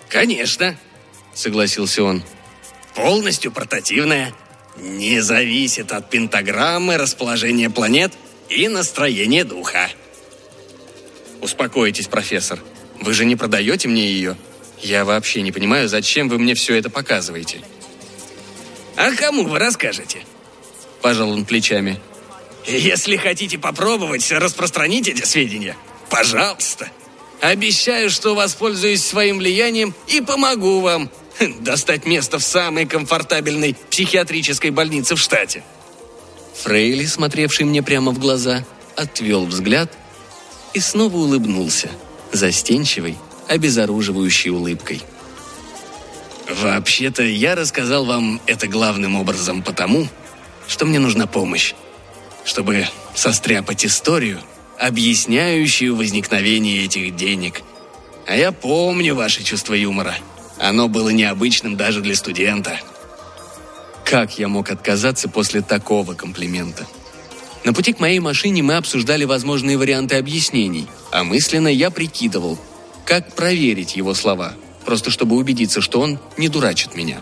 «Конечно»,— 0.08 0.76
согласился 1.34 2.02
он 2.02 2.24
полностью 2.98 3.52
портативная, 3.52 4.34
не 4.76 5.20
зависит 5.20 5.92
от 5.92 6.10
пентаграммы, 6.10 6.96
расположения 6.96 7.70
планет 7.70 8.12
и 8.48 8.66
настроения 8.66 9.44
духа. 9.44 9.88
Успокойтесь, 11.40 12.08
профессор. 12.08 12.58
Вы 13.00 13.14
же 13.14 13.24
не 13.24 13.36
продаете 13.36 13.86
мне 13.86 14.08
ее? 14.08 14.36
Я 14.80 15.04
вообще 15.04 15.42
не 15.42 15.52
понимаю, 15.52 15.88
зачем 15.88 16.28
вы 16.28 16.40
мне 16.40 16.54
все 16.54 16.74
это 16.74 16.90
показываете. 16.90 17.60
А 18.96 19.12
кому 19.12 19.44
вы 19.44 19.60
расскажете? 19.60 20.24
Пожал 21.02 21.30
он 21.30 21.44
плечами. 21.44 22.00
Если 22.66 23.16
хотите 23.16 23.58
попробовать 23.58 24.30
распространить 24.30 25.08
эти 25.08 25.24
сведения, 25.24 25.76
пожалуйста. 26.10 26.90
Обещаю, 27.40 28.10
что 28.10 28.34
воспользуюсь 28.34 29.02
своим 29.02 29.38
влиянием 29.38 29.94
и 30.08 30.20
помогу 30.20 30.80
вам 30.80 31.10
достать 31.60 32.04
место 32.04 32.38
в 32.38 32.42
самой 32.42 32.86
комфортабельной 32.86 33.76
психиатрической 33.90 34.70
больнице 34.70 35.14
в 35.14 35.20
штате. 35.20 35.62
Фрейли, 36.62 37.06
смотревший 37.06 37.64
мне 37.64 37.82
прямо 37.82 38.10
в 38.10 38.18
глаза, 38.18 38.64
отвел 38.96 39.46
взгляд 39.46 39.96
и 40.74 40.80
снова 40.80 41.16
улыбнулся, 41.16 41.88
застенчивой, 42.32 43.16
обезоруживающей 43.46 44.50
улыбкой. 44.50 45.00
«Вообще-то 46.50 47.22
я 47.22 47.54
рассказал 47.54 48.04
вам 48.04 48.40
это 48.46 48.66
главным 48.66 49.16
образом 49.16 49.62
потому, 49.62 50.08
что 50.68 50.86
мне 50.86 51.00
нужна 51.00 51.26
помощь, 51.26 51.74
чтобы 52.44 52.86
состряпать 53.14 53.84
историю, 53.84 54.38
объясняющую 54.78 55.96
возникновение 55.96 56.84
этих 56.84 57.16
денег. 57.16 57.62
А 58.28 58.36
я 58.36 58.52
помню 58.52 59.16
ваше 59.16 59.42
чувство 59.42 59.74
юмора– 59.74 60.14
оно 60.58 60.88
было 60.88 61.10
необычным 61.10 61.76
даже 61.76 62.00
для 62.00 62.16
студента. 62.16 62.78
Как 64.04 64.38
я 64.38 64.48
мог 64.48 64.70
отказаться 64.70 65.28
после 65.28 65.62
такого 65.62 66.14
комплимента? 66.14 66.86
На 67.64 67.72
пути 67.72 67.92
к 67.92 68.00
моей 68.00 68.18
машине 68.18 68.62
мы 68.62 68.74
обсуждали 68.74 69.24
возможные 69.24 69.76
варианты 69.76 70.16
объяснений, 70.16 70.86
а 71.12 71.24
мысленно 71.24 71.68
я 71.68 71.90
прикидывал, 71.90 72.58
как 73.04 73.34
проверить 73.34 73.96
его 73.96 74.14
слова, 74.14 74.54
просто 74.84 75.10
чтобы 75.10 75.36
убедиться, 75.36 75.80
что 75.80 76.00
он 76.00 76.18
не 76.36 76.48
дурачит 76.48 76.94
меня. 76.94 77.20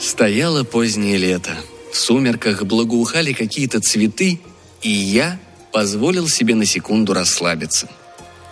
Стояло 0.00 0.64
позднее 0.64 1.16
лето. 1.16 1.56
В 1.92 1.96
сумерках 1.96 2.64
благоухали 2.64 3.32
какие-то 3.32 3.80
цветы, 3.80 4.40
и 4.82 4.88
я 4.88 5.38
позволил 5.72 6.28
себе 6.28 6.54
на 6.54 6.64
секунду 6.64 7.12
расслабиться– 7.12 7.88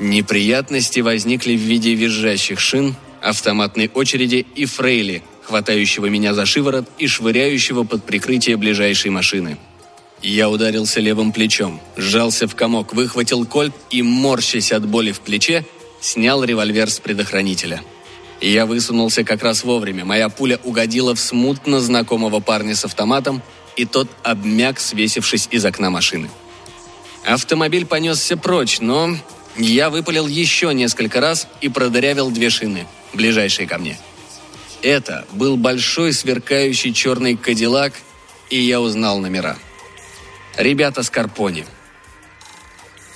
Неприятности 0.01 1.01
возникли 1.01 1.57
в 1.57 1.61
виде 1.61 1.95
визжащих 1.95 2.61
шин, 2.61 2.95
автоматной 3.21 3.91
очереди 3.93 4.47
и 4.55 4.65
фрейли, 4.65 5.23
хватающего 5.43 6.07
меня 6.07 6.35
за 6.35 6.47
шиворот 6.47 6.89
и 6.99 7.09
швыряющего 7.09 7.83
под 7.83 8.05
прикрытие 8.05 8.57
ближайшей 8.57 9.11
машины. 9.11 9.59
Я 10.23 10.51
ударился 10.51 11.01
левым 11.01 11.33
плечом, 11.33 11.81
сжался 11.97 12.47
в 12.47 12.55
комок, 12.55 12.95
выхватил 12.95 13.45
кольт 13.45 13.75
и, 13.91 14.03
морщась 14.03 14.73
от 14.73 14.87
боли 14.87 15.11
в 15.11 15.21
плече, 15.21 15.65
снял 16.01 16.45
револьвер 16.45 16.91
с 16.91 17.01
предохранителя. 17.01 17.83
Я 18.41 18.67
высунулся 18.67 19.25
как 19.25 19.43
раз 19.43 19.65
вовремя. 19.65 20.05
Моя 20.05 20.29
пуля 20.29 20.61
угодила 20.63 21.15
в 21.15 21.21
смутно 21.21 21.81
знакомого 21.81 22.41
парня 22.41 22.77
с 22.77 22.85
автоматом, 22.85 23.43
и 23.77 23.85
тот 23.85 24.09
обмяк, 24.23 24.79
свесившись 24.81 25.49
из 25.51 25.65
окна 25.65 25.91
машины. 25.91 26.31
Автомобиль 27.25 27.85
понесся 27.85 28.37
прочь, 28.37 28.81
но 28.81 29.17
я 29.57 29.91
выпалил 29.91 30.27
еще 30.29 30.73
несколько 30.73 31.21
раз 31.21 31.49
и 31.61 31.69
продырявил 31.69 32.31
две 32.31 32.49
шины, 32.49 32.87
ближайшие 33.13 33.67
ко 33.67 33.79
мне. 33.79 33.99
Это 34.83 35.27
был 35.33 35.57
большой 35.57 36.13
сверкающий 36.13 36.95
черный 36.95 37.37
кадиллак, 37.37 37.93
и 38.51 38.61
я 38.61 38.81
узнал 38.81 39.19
номера. 39.19 39.59
Ребята 40.57 41.03
с 41.03 41.11
Карпони. 41.11 41.67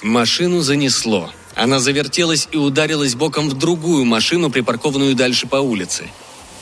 Машину 0.03 0.61
занесло. 0.61 1.33
Она 1.55 1.81
завертелась 1.81 2.49
и 2.53 2.57
ударилась 2.57 3.15
боком 3.15 3.49
в 3.49 3.55
другую 3.55 4.05
машину, 4.05 4.51
припаркованную 4.51 5.15
дальше 5.15 5.47
по 5.47 5.57
улице. 5.57 6.09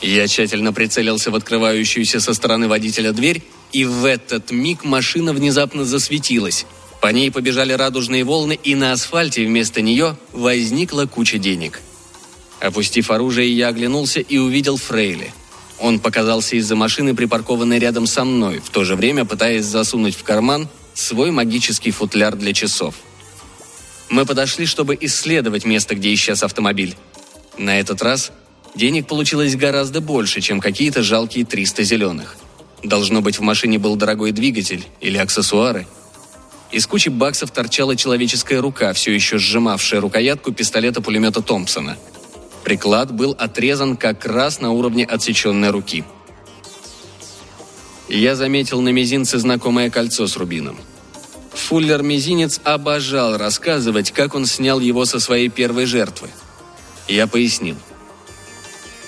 Я 0.01 0.27
тщательно 0.27 0.73
прицелился 0.73 1.31
в 1.31 1.35
открывающуюся 1.35 2.19
со 2.19 2.33
стороны 2.33 2.67
водителя 2.67 3.11
дверь, 3.11 3.43
и 3.71 3.85
в 3.85 4.05
этот 4.05 4.51
миг 4.51 4.83
машина 4.83 5.33
внезапно 5.33 5.85
засветилась– 5.85 6.65
по 7.01 7.07
ней 7.07 7.31
побежали 7.31 7.73
радужные 7.73 8.23
волны, 8.23 8.57
и 8.63 8.75
на 8.75 8.91
асфальте 8.91 9.43
вместо 9.45 9.81
нее 9.81 10.15
возникла 10.31 11.07
куча 11.07 11.39
денег. 11.39 11.81
Опустив 12.59 13.09
оружие, 13.09 13.51
я 13.51 13.69
оглянулся 13.69 14.19
и 14.19 14.37
увидел 14.37 14.77
Фрейли. 14.77 15.33
Он 15.79 15.99
показался 15.99 16.57
из-за 16.57 16.75
машины, 16.75 17.15
припаркованной 17.15 17.79
рядом 17.79 18.05
со 18.05 18.23
мной, 18.23 18.61
в 18.63 18.69
то 18.69 18.83
же 18.83 18.95
время 18.95 19.25
пытаясь 19.25 19.65
засунуть 19.65 20.15
в 20.15 20.21
карман 20.21 20.69
свой 20.93 21.31
магический 21.31 21.89
футляр 21.89 22.35
для 22.35 22.53
часов. 22.53 22.93
Мы 24.11 24.27
подошли, 24.27 24.67
чтобы 24.67 24.95
исследовать 25.01 25.65
место, 25.65 25.95
где 25.95 26.13
исчез 26.13 26.43
автомобиль. 26.43 26.95
На 27.57 27.79
этот 27.79 28.03
раз 28.03 28.31
денег 28.75 29.07
получилось 29.07 29.55
гораздо 29.55 30.01
больше, 30.01 30.41
чем 30.41 30.59
какие-то 30.59 31.01
жалкие 31.01 31.45
300 31.45 31.83
зеленых. 31.83 32.35
Должно 32.83 33.21
быть, 33.21 33.39
в 33.39 33.41
машине 33.41 33.79
был 33.79 33.95
дорогой 33.95 34.31
двигатель 34.31 34.85
или 34.99 35.17
аксессуары– 35.17 35.87
из 36.71 36.87
кучи 36.87 37.09
баксов 37.09 37.51
торчала 37.51 37.97
человеческая 37.97 38.61
рука, 38.61 38.93
все 38.93 39.13
еще 39.13 39.37
сжимавшая 39.37 39.99
рукоятку 39.99 40.53
пистолета-пулемета 40.53 41.41
Томпсона. 41.41 41.97
Приклад 42.63 43.13
был 43.13 43.35
отрезан 43.37 43.97
как 43.97 44.25
раз 44.25 44.61
на 44.61 44.71
уровне 44.71 45.03
отсеченной 45.03 45.71
руки. 45.71 46.05
Я 48.07 48.35
заметил 48.35 48.81
на 48.81 48.89
мизинце 48.89 49.37
знакомое 49.37 49.89
кольцо 49.89 50.27
с 50.27 50.37
рубином. 50.37 50.77
Фуллер-мизинец 51.53 52.61
обожал 52.63 53.37
рассказывать, 53.37 54.11
как 54.11 54.35
он 54.35 54.45
снял 54.45 54.79
его 54.79 55.05
со 55.05 55.19
своей 55.19 55.49
первой 55.49 55.85
жертвы. 55.85 56.29
Я 57.07 57.27
пояснил. 57.27 57.75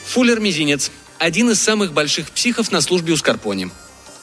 Фуллер 0.06 0.40
Мизинец– 0.40 0.92
один 1.18 1.52
из 1.52 1.62
самых 1.62 1.94
больших 1.94 2.30
психов 2.30 2.72
на 2.72 2.82
службе 2.82 3.14
у 3.14 3.18
Скорпони. 3.18 3.72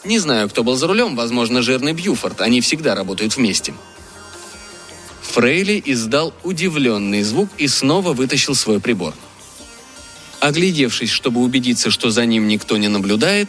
Не 0.04 0.18
знаю, 0.18 0.48
кто 0.48 0.62
был 0.62 0.76
за 0.76 0.86
рулем, 0.86 1.16
возможно, 1.16 1.62
жирный 1.62 1.92
Бьюфорд, 1.92 2.40
они 2.40 2.60
всегда 2.60 2.94
работают 2.94 3.36
вместе. 3.36 3.74
Фрейли 5.22 5.82
издал 5.84 6.34
удивленный 6.42 7.22
звук 7.22 7.48
и 7.56 7.68
снова 7.68 8.12
вытащил 8.12 8.54
свой 8.54 8.80
прибор. 8.80 9.14
Оглядевшись, 10.40 11.10
чтобы 11.10 11.40
убедиться, 11.40 11.90
что 11.90 12.10
за 12.10 12.24
ним 12.24 12.48
никто 12.48 12.76
не 12.76 12.88
наблюдает, 12.88 13.48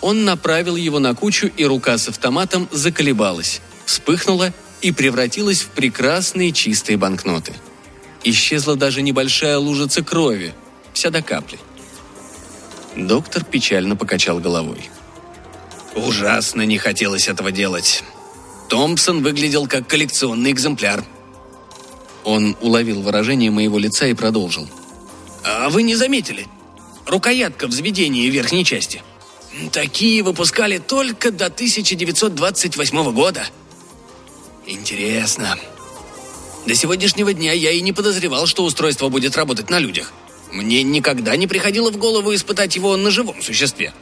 он 0.00 0.24
направил 0.24 0.76
его 0.76 0.98
на 0.98 1.14
кучу, 1.14 1.50
и 1.56 1.64
рука 1.64 1.98
с 1.98 2.08
автоматом 2.08 2.68
заколебалась, 2.70 3.60
вспыхнула 3.88 4.52
и 4.82 4.92
превратилась 4.92 5.62
в 5.62 5.68
прекрасные 5.68 6.52
чистые 6.52 6.96
банкноты. 6.98 7.54
Исчезла 8.22 8.76
даже 8.76 9.02
небольшая 9.02 9.58
лужица 9.58 10.04
крови, 10.04 10.54
вся 10.92 11.10
до 11.10 11.22
капли. 11.22 11.58
Доктор 12.94 13.44
печально 13.44 13.96
покачал 13.96 14.40
головой. 14.40 14.90
Ужасно 15.94 16.62
не 16.62 16.78
хотелось 16.78 17.28
этого 17.28 17.50
делать. 17.50 18.04
Томпсон 18.68 19.22
выглядел 19.22 19.66
как 19.66 19.86
коллекционный 19.86 20.50
экземпляр. 20.50 21.02
Он 22.24 22.56
уловил 22.60 23.00
выражение 23.00 23.50
моего 23.50 23.78
лица 23.78 24.06
и 24.06 24.14
продолжил. 24.14 24.68
А 25.44 25.70
вы 25.70 25.82
не 25.82 25.96
заметили? 25.96 26.46
Рукоятка 27.06 27.66
взведения 27.66 28.28
верхней 28.28 28.64
части. 28.64 29.02
Такие 29.72 30.22
выпускали 30.22 30.76
только 30.76 31.30
до 31.30 31.46
1928 31.46 33.12
года. 33.12 33.46
Интересно. 34.68 35.58
До 36.66 36.74
сегодняшнего 36.74 37.32
дня 37.32 37.52
я 37.52 37.70
и 37.70 37.80
не 37.80 37.94
подозревал, 37.94 38.46
что 38.46 38.64
устройство 38.64 39.08
будет 39.08 39.34
работать 39.34 39.70
на 39.70 39.78
людях. 39.78 40.12
Мне 40.52 40.82
никогда 40.82 41.34
не 41.36 41.46
приходило 41.46 41.90
в 41.90 41.96
голову 41.96 42.34
испытать 42.34 42.76
его 42.76 42.94
на 42.98 43.10
живом 43.10 43.40
существе. 43.40 43.94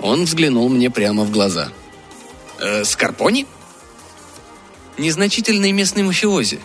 Он 0.00 0.26
взглянул 0.26 0.68
мне 0.68 0.90
прямо 0.90 1.24
в 1.24 1.32
глаза. 1.32 1.72
Э, 2.60 2.84
Скорпони? 2.84 3.46
Незначительный 4.96 5.72
местный 5.72 6.04
мафиози. 6.04 6.60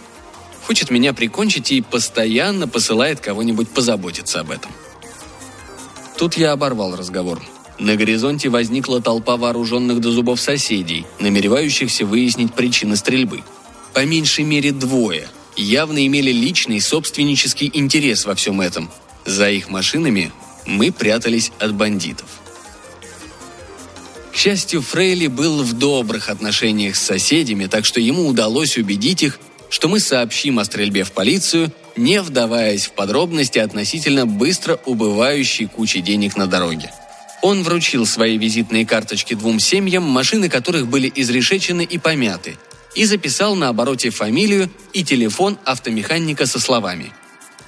Хочет 0.68 0.92
меня 0.92 1.14
прикончить 1.14 1.72
и 1.72 1.82
постоянно 1.82 2.68
посылает 2.68 3.20
кого-нибудь 3.20 3.70
позаботиться 3.70 4.40
об 4.40 4.52
этом. 4.52 4.72
Тут 6.16 6.36
я 6.36 6.52
оборвал 6.52 6.96
разговор. 6.96 7.42
На 7.80 7.96
горизонте 7.96 8.50
возникла 8.50 9.02
толпа 9.02 9.36
вооруженных 9.36 10.00
до 10.00 10.12
зубов 10.12 10.40
соседей, 10.40 11.06
намеревающихся 11.20 12.06
выяснить 12.06 12.54
причины 12.54 12.96
стрельбы. 12.96 13.42
По 13.94 14.06
меньшей 14.06 14.44
мере 14.44 14.72
двое 14.72 15.28
явно 15.56 16.06
имели 16.06 16.32
личный 16.32 16.82
собственнический 16.82 17.70
интерес 17.74 18.26
во 18.26 18.36
всем 18.36 18.62
этом. 18.62 18.90
За 19.26 19.50
их 19.50 19.70
машинами 19.70 20.32
мы 20.66 20.92
прятались 20.92 21.52
от 21.60 21.74
бандитов. 21.74 22.28
К 24.32 24.36
счастью, 24.36 24.82
Фрейли 24.82 25.28
был 25.28 25.62
в 25.62 25.74
добрых 25.74 26.30
отношениях 26.30 26.96
с 26.96 27.02
соседями, 27.02 27.68
так 27.68 27.86
что 27.86 28.00
ему 28.00 28.28
удалось 28.28 28.78
убедить 28.78 29.22
их, 29.22 29.40
что 29.70 29.88
мы 29.90 30.00
сообщим 30.00 30.60
о 30.60 30.66
стрельбе 30.66 31.04
в 31.04 31.12
полицию, 31.12 31.72
не 31.96 32.22
вдаваясь 32.22 32.88
в 32.88 32.94
подробности 32.94 33.60
относительно 33.60 34.26
быстро 34.26 34.80
убывающей 34.86 35.68
кучи 35.68 36.00
денег 36.00 36.36
на 36.36 36.48
дороге. 36.48 36.92
Он 37.44 37.62
вручил 37.62 38.06
свои 38.06 38.38
визитные 38.38 38.86
карточки 38.86 39.34
двум 39.34 39.60
семьям, 39.60 40.04
машины 40.04 40.48
которых 40.48 40.88
были 40.88 41.12
изрешечены 41.14 41.84
и 41.84 41.98
помяты, 41.98 42.58
и 42.96 43.04
записал 43.04 43.56
на 43.56 43.68
обороте 43.68 44.12
фамилию 44.12 44.70
и 44.94 45.04
телефон 45.04 45.58
автомеханика 45.66 46.46
со 46.46 46.58
словами. 46.58 47.12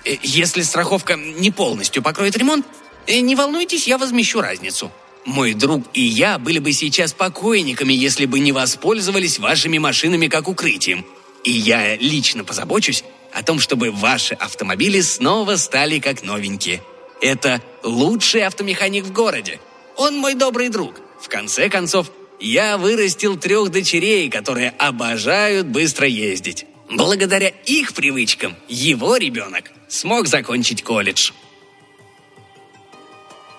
«Э, 0.05 0.15
«Если 0.23 0.61
страховка 0.61 1.17
не 1.17 1.51
полностью 1.51 2.01
покроет 2.01 2.37
ремонт, 2.37 2.65
э, 3.05 3.19
не 3.19 3.35
волнуйтесь, 3.35 3.85
я 3.85 3.97
возмещу 3.97 4.39
разницу. 4.39 4.93
Мой 5.25 5.53
друг 5.53 5.83
и 5.93 6.03
я 6.03 6.39
были 6.39 6.59
бы 6.59 6.71
сейчас 6.71 7.11
покойниками, 7.11 7.91
если 7.91 8.25
бы 8.25 8.39
не 8.39 8.53
воспользовались 8.53 9.39
вашими 9.39 9.77
машинами 9.77 10.27
как 10.27 10.47
укрытием. 10.47 11.05
И 11.43 11.51
я 11.51 11.97
лично 11.97 12.45
позабочусь 12.45 13.03
о 13.33 13.43
том, 13.43 13.59
чтобы 13.59 13.91
ваши 13.91 14.35
автомобили 14.35 15.01
снова 15.01 15.57
стали 15.57 15.99
как 15.99 16.23
новенькие. 16.23 16.81
Это 17.21 17.61
лучший 17.83 18.45
автомеханик 18.45 19.05
в 19.05 19.11
городе. 19.11 19.59
Он 19.97 20.17
мой 20.17 20.35
добрый 20.35 20.69
друг. 20.69 20.95
В 21.19 21.29
конце 21.29 21.69
концов, 21.69 22.11
я 22.39 22.77
вырастил 22.77 23.37
трех 23.37 23.71
дочерей, 23.71 24.29
которые 24.29 24.71
обожают 24.71 25.67
быстро 25.67 26.07
ездить. 26.07 26.65
Благодаря 26.89 27.47
их 27.47 27.93
привычкам 27.93 28.55
его 28.67 29.15
ребенок 29.17 29.71
смог 29.87 30.27
закончить 30.27 30.83
колледж. 30.83 31.31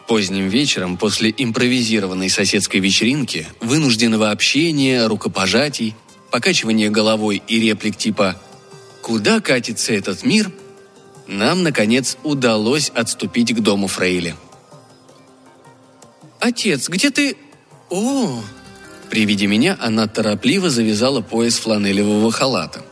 Поздним 0.06 0.48
вечером, 0.48 0.96
после 0.96 1.34
импровизированной 1.36 2.30
соседской 2.30 2.78
вечеринки, 2.78 3.48
вынужденного 3.60 4.30
общения, 4.30 5.06
рукопожатий, 5.08 5.96
покачивания 6.30 6.90
головой 6.90 7.42
и 7.48 7.58
реплик 7.58 7.96
типа 7.96 8.40
«Куда 9.02 9.40
катится 9.40 9.92
этот 9.92 10.22
мир?», 10.22 10.52
нам, 11.26 11.62
наконец, 11.62 12.16
удалось 12.22 12.90
отступить 12.90 13.54
к 13.54 13.60
дому 13.60 13.88
Фрейли. 13.88 14.34
«Отец, 16.40 16.88
где 16.88 17.10
ты...» 17.10 17.36
«О!» 17.90 18.42
При 19.10 19.24
виде 19.24 19.46
меня 19.46 19.76
она 19.80 20.06
торопливо 20.06 20.68
завязала 20.68 21.20
пояс 21.20 21.58
фланелевого 21.58 22.30
халата. 22.32 22.84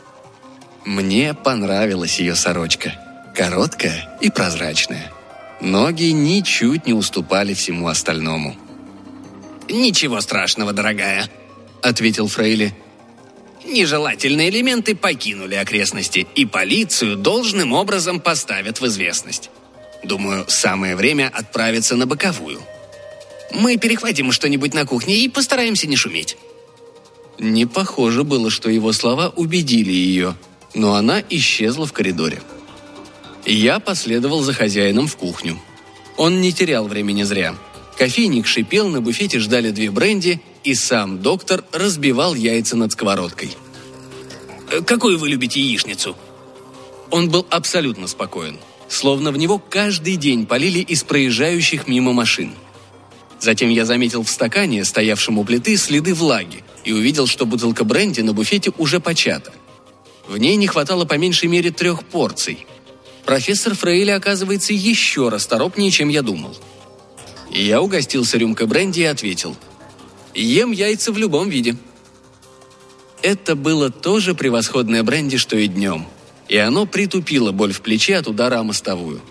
Мне 0.85 1.33
понравилась 1.33 2.19
ее 2.19 2.35
сорочка. 2.35 2.93
Короткая 3.35 4.17
и 4.21 4.29
прозрачная. 4.29 5.11
Ноги 5.61 6.11
ничуть 6.11 6.85
не 6.85 6.93
уступали 6.93 7.53
всему 7.53 7.87
остальному. 7.87 8.55
«Ничего 9.67 10.21
страшного, 10.21 10.73
дорогая»,— 10.73 11.29
ответил 11.81 12.27
Фрейли. 12.27 12.75
Нежелательные 13.65 14.49
элементы 14.49 14.95
покинули 14.95 15.55
окрестности, 15.55 16.27
и 16.35 16.45
полицию 16.45 17.17
должным 17.17 17.73
образом 17.73 18.19
поставят 18.19 18.79
в 18.79 18.85
известность. 18.85 19.49
Думаю, 20.03 20.45
самое 20.47 20.95
время 20.95 21.31
отправиться 21.33 21.95
на 21.95 22.05
боковую. 22.05 22.61
Мы 23.51 23.77
перехватим 23.77 24.31
что-нибудь 24.31 24.73
на 24.73 24.85
кухне 24.85 25.17
и 25.17 25.29
постараемся 25.29 25.87
не 25.87 25.95
шуметь. 25.95 26.37
Не 27.39 27.65
похоже 27.65 28.23
было, 28.23 28.49
что 28.49 28.69
его 28.69 28.93
слова 28.93 29.33
убедили 29.35 29.91
ее, 29.91 30.35
но 30.73 30.93
она 30.93 31.23
исчезла 31.29 31.85
в 31.85 31.93
коридоре. 31.93 32.41
Я 33.45 33.79
последовал 33.79 34.41
за 34.41 34.53
хозяином 34.53 35.07
в 35.07 35.17
кухню. 35.17 35.59
Он 36.17 36.39
не 36.39 36.53
терял 36.53 36.87
времени 36.87 37.23
зря. 37.23 37.55
Кофейник 37.97 38.47
шипел, 38.47 38.89
на 38.89 39.01
буфете 39.01 39.39
ждали 39.39 39.71
две 39.71 39.89
бренди, 39.89 40.41
и 40.65 40.75
сам 40.75 41.21
доктор 41.21 41.63
разбивал 41.71 42.35
яйца 42.35 42.75
над 42.75 42.91
сковородкой. 42.91 43.51
Э, 44.71 44.81
«Какую 44.81 45.17
вы 45.17 45.29
любите 45.29 45.61
яичницу?» 45.61 46.15
Он 47.11 47.29
был 47.29 47.45
абсолютно 47.49 48.07
спокоен, 48.07 48.57
словно 48.89 49.31
в 49.31 49.37
него 49.37 49.59
каждый 49.59 50.15
день 50.17 50.45
полили 50.45 50.79
из 50.79 51.03
проезжающих 51.03 51.87
мимо 51.87 52.13
машин. 52.13 52.51
Затем 53.39 53.69
я 53.69 53.85
заметил 53.85 54.23
в 54.23 54.29
стакане, 54.29 54.83
стоявшем 54.83 55.37
у 55.37 55.45
плиты, 55.45 55.77
следы 55.77 56.13
влаги 56.13 56.63
и 56.83 56.91
увидел, 56.91 57.27
что 57.27 57.45
бутылка 57.45 57.83
бренди 57.83 58.21
на 58.21 58.33
буфете 58.33 58.71
уже 58.77 58.99
почата. 58.99 59.53
В 60.27 60.37
ней 60.37 60.55
не 60.55 60.67
хватало 60.67 61.05
по 61.05 61.13
меньшей 61.13 61.47
мере 61.47 61.71
трех 61.71 62.03
порций– 62.03 62.65
профессор 63.25 63.75
Фрейли 63.75 64.11
оказывается 64.11 64.73
еще 64.73 65.29
расторопнее, 65.29 65.91
чем 65.91 66.09
я 66.09 66.21
думал. 66.21 66.55
Я 67.51 67.81
угостился 67.81 68.37
рюмкой 68.37 68.67
бренди 68.67 69.01
и 69.01 69.05
ответил. 69.05 69.55
«Ем 70.35 70.71
яйца 70.71 71.11
в 71.11 71.17
любом 71.17 71.49
виде». 71.49 71.75
Это 73.21 73.55
было 73.55 73.89
тоже 73.89 74.35
превосходное 74.35 75.01
бренди, 75.01 75.37
что 75.37 75.57
и 75.57 75.67
днем. 75.67 76.05
И 76.47 76.57
оно 76.57 76.85
притупило 76.85 77.51
боль 77.51 77.73
в 77.73 77.81
плече 77.81 78.17
от 78.17 78.27
удара 78.27 78.59
о 78.59 78.63
мостовую. 78.63 79.21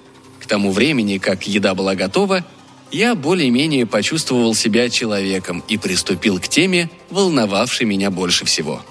К 0.41 0.47
тому 0.47 0.73
времени, 0.73 1.19
как 1.19 1.47
еда 1.47 1.75
была 1.75 1.95
готова, 1.95 2.45
я 2.91 3.15
более-менее 3.15 3.87
почувствовал 3.87 4.55
себя 4.55 4.91
человеком 4.91 5.63
и 5.69 5.79
приступил 5.79 6.41
к 6.41 6.49
теме, 6.49 6.91
волновавшей 7.11 7.87
меня 7.87 8.11
больше 8.11 8.45
всего. 8.45 8.83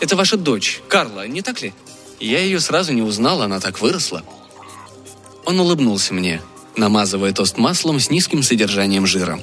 «Это 0.00 0.16
ваша 0.16 0.36
дочь, 0.36 0.80
Карла, 0.88 1.26
не 1.28 1.42
так 1.42 1.62
ли?» 1.62 1.72
Я 2.20 2.40
ее 2.40 2.60
сразу 2.60 2.92
не 2.92 3.02
узнал, 3.02 3.42
она 3.42 3.60
так 3.60 3.80
выросла. 3.80 4.22
Он 5.44 5.60
улыбнулся 5.60 6.14
мне, 6.14 6.40
намазывая 6.76 7.32
тост 7.32 7.58
маслом 7.58 8.00
с 8.00 8.10
низким 8.10 8.42
содержанием 8.42 9.06
жира. 9.06 9.42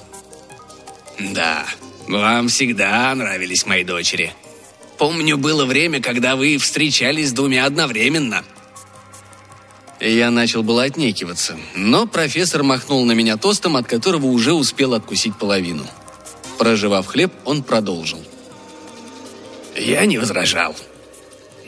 «Да, 1.19 1.65
вам 2.07 2.47
всегда 2.47 3.13
нравились 3.15 3.65
мои 3.65 3.83
дочери. 3.83 4.33
Помню, 4.97 5.37
было 5.37 5.65
время, 5.65 6.01
когда 6.01 6.35
вы 6.35 6.57
встречались 6.57 7.29
с 7.29 7.33
двумя 7.33 7.65
одновременно». 7.65 8.43
Я 9.99 10.31
начал 10.31 10.63
было 10.63 10.83
отнекиваться, 10.83 11.57
но 11.75 12.07
профессор 12.07 12.63
махнул 12.63 13.05
на 13.05 13.11
меня 13.11 13.37
тостом, 13.37 13.75
от 13.75 13.87
которого 13.87 14.25
уже 14.25 14.51
успел 14.51 14.95
откусить 14.95 15.37
половину. 15.37 15.85
Проживав 16.57 17.05
хлеб, 17.05 17.31
он 17.45 17.61
продолжил. 17.61 18.19
«Я 19.75 20.05
не 20.05 20.17
возражал. 20.17 20.75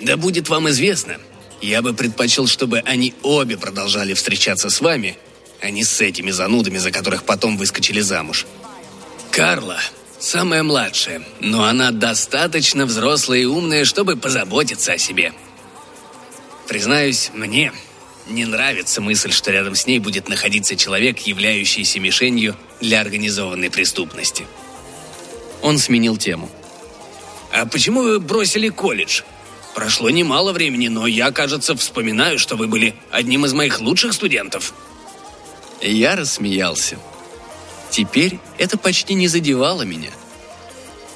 Да 0.01 0.17
будет 0.17 0.49
вам 0.49 0.69
известно, 0.69 1.17
Я 1.61 1.81
бы 1.81 1.93
предпочел, 1.93 2.45
чтобы 2.45 2.79
они 2.79 3.13
обе 3.23 3.57
продолжали 3.57 4.13
встречаться 4.13 4.69
с 4.69 4.81
вами, 4.81 5.17
а 5.61 5.69
не 5.69 5.85
с 5.85 6.01
этими 6.01 6.29
занудами, 6.29 6.77
за 6.77 6.91
которых 6.91 7.23
потом 7.23 7.55
выскочили 7.55 8.01
замуж. 8.01 8.45
Карла 9.33 9.79
самая 10.19 10.61
младшая, 10.61 11.23
но 11.39 11.63
она 11.63 11.89
достаточно 11.89 12.85
взрослая 12.85 13.39
и 13.39 13.45
умная, 13.45 13.83
чтобы 13.83 14.15
позаботиться 14.15 14.93
о 14.93 14.99
себе. 14.99 15.33
Признаюсь, 16.67 17.31
мне 17.33 17.73
не 18.27 18.45
нравится 18.45 19.01
мысль, 19.01 19.31
что 19.31 19.49
рядом 19.49 19.73
с 19.73 19.87
ней 19.87 19.97
будет 19.97 20.29
находиться 20.29 20.75
человек, 20.75 21.17
являющийся 21.21 21.99
мишенью 21.99 22.55
для 22.79 23.01
организованной 23.01 23.71
преступности. 23.71 24.45
Он 25.63 25.79
сменил 25.79 26.15
тему. 26.15 26.47
«А 27.51 27.65
почему 27.65 28.03
вы 28.03 28.19
бросили 28.19 28.69
колледж? 28.69 29.23
Прошло 29.73 30.11
немало 30.11 30.53
времени, 30.53 30.89
но 30.89 31.07
я, 31.07 31.31
кажется, 31.31 31.75
вспоминаю, 31.75 32.37
что 32.37 32.55
вы 32.55 32.67
были 32.67 32.93
одним 33.09 33.45
из 33.45 33.53
моих 33.53 33.81
лучших 33.81 34.13
студентов». 34.13 34.75
Я 35.81 36.15
рассмеялся. 36.15 36.99
Теперь 37.93 38.39
это 38.57 38.75
почти 38.75 39.13
не 39.13 39.27
задевало 39.27 39.83
меня. 39.83 40.09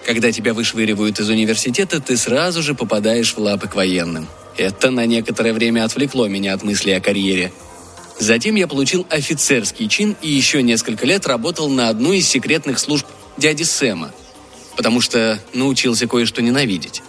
Когда 0.05 0.31
тебя 0.31 0.53
вышвыривают 0.53 1.19
из 1.19 1.27
университета, 1.27 1.99
ты 1.99 2.15
сразу 2.15 2.61
же 2.61 2.75
попадаешь 2.75 3.33
в 3.33 3.39
лапы 3.39 3.67
к 3.67 3.73
военным. 3.73 4.27
Это 4.57 4.91
на 4.91 5.07
некоторое 5.07 5.53
время 5.53 5.85
отвлекло 5.85 6.27
меня 6.27 6.53
от 6.53 6.61
мысли 6.61 6.91
о 6.91 7.01
карьере. 7.01 7.51
Затем 8.19 8.53
я 8.53 8.67
получил 8.67 9.07
офицерский 9.09 9.89
чин 9.89 10.15
и 10.21 10.29
еще 10.29 10.61
несколько 10.61 11.07
лет 11.07 11.25
работал 11.25 11.67
на 11.67 11.89
одну 11.89 12.13
из 12.13 12.27
секретных 12.27 12.77
служб 12.77 13.07
дяди 13.37 13.63
Сэма, 13.63 14.11
потому 14.75 15.01
что 15.01 15.39
научился 15.53 16.05
кое-что 16.05 16.43
ненавидеть. 16.43 17.01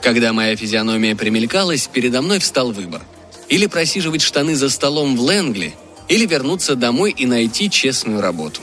Когда 0.00 0.32
моя 0.32 0.56
физиономия 0.56 1.14
примелькалась, 1.14 1.86
передо 1.86 2.22
мной 2.22 2.38
встал 2.38 2.72
выбор. 2.72 3.02
Или 3.50 3.66
просиживать 3.66 4.22
штаны 4.22 4.56
за 4.56 4.70
столом 4.70 5.18
в 5.18 5.20
Лэнгли, 5.20 5.74
или 6.08 6.26
вернуться 6.26 6.74
домой 6.74 7.14
и 7.16 7.26
найти 7.26 7.70
честную 7.70 8.20
работу. 8.20 8.60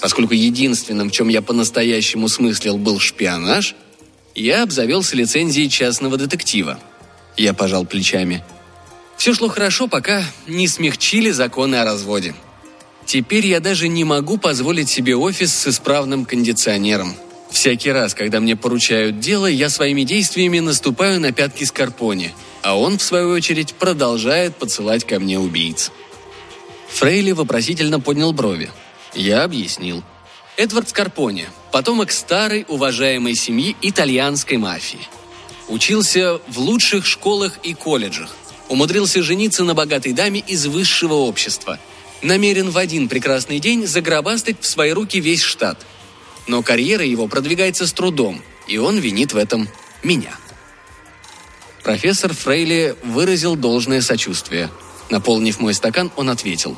Поскольку 0.00 0.34
единственным, 0.34 1.08
в 1.08 1.12
чем 1.12 1.28
я 1.28 1.42
по-настоящему 1.42 2.28
смыслил, 2.28 2.78
был 2.78 2.98
шпионаж, 2.98 3.74
я 4.34 4.62
обзавелся 4.62 5.16
лицензией 5.16 5.68
частного 5.68 6.16
детектива– 6.16 6.78
я 7.36 7.52
пожал 7.52 7.84
плечами. 7.84 8.44
Все 9.16 9.34
шло 9.34 9.48
хорошо, 9.48 9.88
пока 9.88 10.24
не 10.46 10.68
смягчили 10.68 11.30
законы 11.30 11.76
о 11.76 11.84
разводе. 11.84 12.34
Теперь 13.06 13.46
я 13.46 13.60
даже 13.60 13.88
не 13.88 14.04
могу 14.04 14.38
позволить 14.38 14.88
себе 14.88 15.16
офис 15.16 15.54
с 15.54 15.68
исправным 15.68 16.24
кондиционером. 16.24 17.14
Всякий 17.50 17.92
раз, 17.92 18.14
когда 18.14 18.40
мне 18.40 18.56
поручают 18.56 19.20
дело, 19.20 19.46
я 19.46 19.68
своими 19.68 20.02
действиями 20.02 20.58
наступаю 20.58 21.20
на 21.20 21.30
пятки 21.32 21.64
Скорпони, 21.64 22.32
а 22.62 22.76
он, 22.76 22.98
в 22.98 23.02
свою 23.02 23.30
очередь, 23.30 23.74
продолжает 23.74 24.56
подсылать 24.56 25.04
ко 25.04 25.20
мне 25.20 25.38
убийц. 25.38 25.92
Фрейли 26.94 27.32
вопросительно 27.32 28.00
поднял 28.00 28.32
брови. 28.32 28.70
Я 29.14 29.44
объяснил. 29.44 30.02
Эдвард 30.56 30.88
Скорпони, 30.88 31.46
потомок 31.72 32.12
старой 32.12 32.64
уважаемой 32.68 33.34
семьи 33.34 33.76
итальянской 33.82 34.56
мафии– 34.56 35.00
Учился 35.68 36.40
в 36.46 36.58
лучших 36.58 37.06
школах 37.06 37.58
и 37.62 37.74
колледжах. 37.74 38.34
Умудрился 38.68 39.22
жениться 39.22 39.64
на 39.64 39.74
богатой 39.74 40.12
даме 40.12 40.40
из 40.40 40.66
высшего 40.66 41.14
общества. 41.14 41.78
Намерен 42.22 42.70
в 42.70 42.78
один 42.78 43.08
прекрасный 43.08 43.60
день 43.60 43.86
загробастать 43.86 44.60
в 44.60 44.66
свои 44.66 44.92
руки 44.92 45.20
весь 45.20 45.42
штат. 45.42 45.84
Но 46.46 46.62
карьера 46.62 47.04
его 47.04 47.28
продвигается 47.28 47.86
с 47.86 47.92
трудом, 47.92 48.42
и 48.66 48.76
он 48.78 48.98
винит 48.98 49.32
в 49.32 49.36
этом 49.36 49.68
меня. 50.02 50.36
Профессор 51.82 52.32
Фрейли 52.32 52.96
выразил 53.02 53.56
должное 53.56 54.00
сочувствие. 54.00 54.70
Наполнив 55.10 55.58
мой 55.60 55.74
стакан, 55.74 56.10
он 56.16 56.30
ответил. 56.30 56.76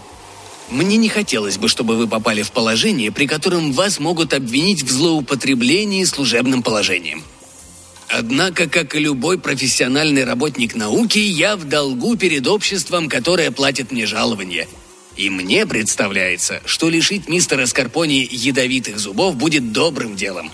«Мне 0.68 0.96
не 0.96 1.08
хотелось 1.08 1.58
бы, 1.58 1.68
чтобы 1.68 1.96
вы 1.96 2.08
попали 2.08 2.42
в 2.42 2.50
положение, 2.50 3.12
при 3.12 3.26
котором 3.26 3.72
вас 3.72 4.00
могут 4.00 4.34
обвинить 4.34 4.82
в 4.82 4.90
злоупотреблении 4.90 6.02
служебным 6.04 6.62
положением. 6.62 7.22
Однако, 8.08 8.68
как 8.68 8.94
и 8.94 9.00
любой 9.00 9.38
профессиональный 9.38 10.24
работник 10.24 10.74
науки, 10.74 11.18
я 11.18 11.56
в 11.56 11.64
долгу 11.64 12.16
перед 12.16 12.46
обществом, 12.46 13.08
которое 13.08 13.50
платит 13.50 13.92
мне 13.92 14.06
жалование. 14.06 14.68
И 15.16 15.30
мне 15.30 15.66
представляется, 15.66 16.60
что 16.66 16.88
лишить 16.88 17.28
мистера 17.28 17.66
Скорпони 17.66 18.28
ядовитых 18.30 18.98
зубов 18.98 19.36
будет 19.36 19.72
добрым 19.72 20.14
делом. 20.14 20.50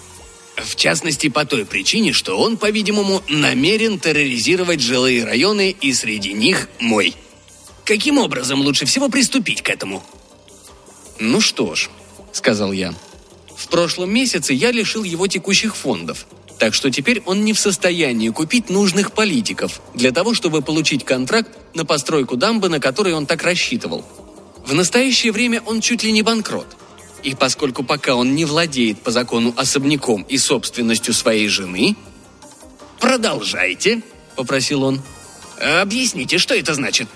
В 0.56 0.76
частности, 0.76 1.28
по 1.28 1.44
той 1.44 1.64
причине, 1.64 2.12
что 2.12 2.38
он, 2.38 2.56
по-видимому, 2.56 3.22
намерен 3.28 3.98
терроризировать 3.98 4.80
жилые 4.80 5.24
районы, 5.24 5.74
и 5.78 5.92
среди 5.92 6.32
них 6.32 6.68
мой. 6.78 7.14
Каким 7.84 8.18
образом 8.18 8.60
лучше 8.60 8.86
всего 8.86 9.08
приступить 9.08 9.62
к 9.62 9.68
этому? 9.68 10.02
«Ну 11.18 11.40
что 11.40 11.74
ж»,— 11.74 11.90
сказал 12.32 12.72
я,— 12.72 12.94
«в 13.56 13.68
прошлом 13.68 14.12
месяце 14.12 14.52
я 14.52 14.70
лишил 14.70 15.04
его 15.04 15.26
текущих 15.26 15.76
фондов— 15.76 16.26
так 16.62 16.74
что 16.74 16.92
теперь 16.92 17.20
он 17.26 17.44
не 17.44 17.54
в 17.54 17.58
состоянии 17.58 18.28
купить 18.28 18.70
нужных 18.70 19.10
политиков 19.10 19.80
для 19.94 20.12
того, 20.12 20.32
чтобы 20.32 20.62
получить 20.62 21.04
контракт 21.04 21.50
на 21.74 21.84
постройку 21.84 22.36
дамбы, 22.36 22.68
на 22.68 22.78
который 22.78 23.14
он 23.14 23.26
так 23.26 23.42
рассчитывал. 23.42 24.04
В 24.64 24.72
настоящее 24.72 25.32
время 25.32 25.60
он 25.66 25.80
чуть 25.80 26.04
ли 26.04 26.12
не 26.12 26.22
банкрот. 26.22 26.68
И 27.24 27.34
поскольку 27.34 27.82
пока 27.82 28.14
он 28.14 28.36
не 28.36 28.44
владеет 28.44 29.02
по 29.02 29.10
закону 29.10 29.52
особняком 29.56 30.22
и 30.22 30.38
собственностью 30.38 31.14
своей 31.14 31.48
жены... 31.48 31.96
«Продолжайте»,— 33.00 34.02
попросил 34.36 34.84
он. 34.84 35.02
«Объясните, 35.60 36.38
что 36.38 36.54
это 36.54 36.74
значит?» 36.74 37.08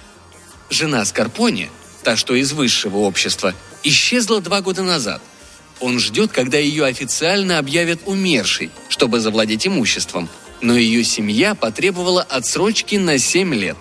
Жена 0.70 1.04
Скорпони, 1.04 1.70
та, 2.02 2.16
что 2.16 2.34
из 2.34 2.52
высшего 2.52 2.98
общества, 2.98 3.54
исчезла 3.82 4.40
два 4.40 4.60
года 4.60 4.82
назад— 4.82 5.22
он 5.80 5.98
ждет, 5.98 6.32
когда 6.32 6.58
ее 6.58 6.86
официально 6.86 7.58
объявят 7.58 8.00
умершей, 8.06 8.70
чтобы 8.88 9.20
завладеть 9.20 9.66
имуществом. 9.66 10.28
Но 10.62 10.76
ее 10.76 11.04
семья 11.04 11.54
потребовала 11.54 12.22
отсрочки 12.22 12.96
на 12.96 13.18
7 13.18 13.54
лет. 13.54 13.76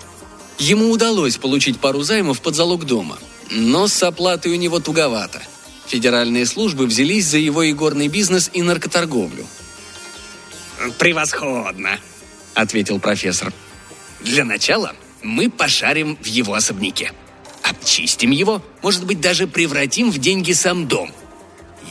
Ему 0.60 0.90
удалось 0.90 1.38
получить 1.38 1.80
пару 1.80 2.02
займов 2.04 2.42
под 2.42 2.56
залог 2.56 2.86
дома, 2.86 3.18
но 3.50 3.88
с 3.88 4.04
оплатой 4.04 4.52
у 4.52 4.56
него 4.56 4.80
туговато. 4.80 5.42
Федеральные 5.88 6.46
службы 6.46 6.86
взялись 6.86 7.28
за 7.28 7.38
его 7.38 7.70
игорный 7.70 8.08
бизнес 8.08 8.50
и 8.52 8.62
наркоторговлю. 8.62 9.46
«Превосходно!»– 10.98 12.00
ответил 12.54 13.00
профессор. 13.00 13.54
«Для 14.22 14.44
начала 14.44 14.94
мы 15.26 15.50
пошарим 15.50 16.18
в 16.22 16.26
его 16.26 16.54
особняке. 16.54 17.12
Обчистим 17.64 18.32
его, 18.32 18.62
может 18.82 19.06
быть, 19.06 19.20
даже 19.20 19.48
превратим 19.48 20.12
в 20.12 20.18
деньги 20.18 20.54
сам 20.54 20.88
дом– 20.88 21.12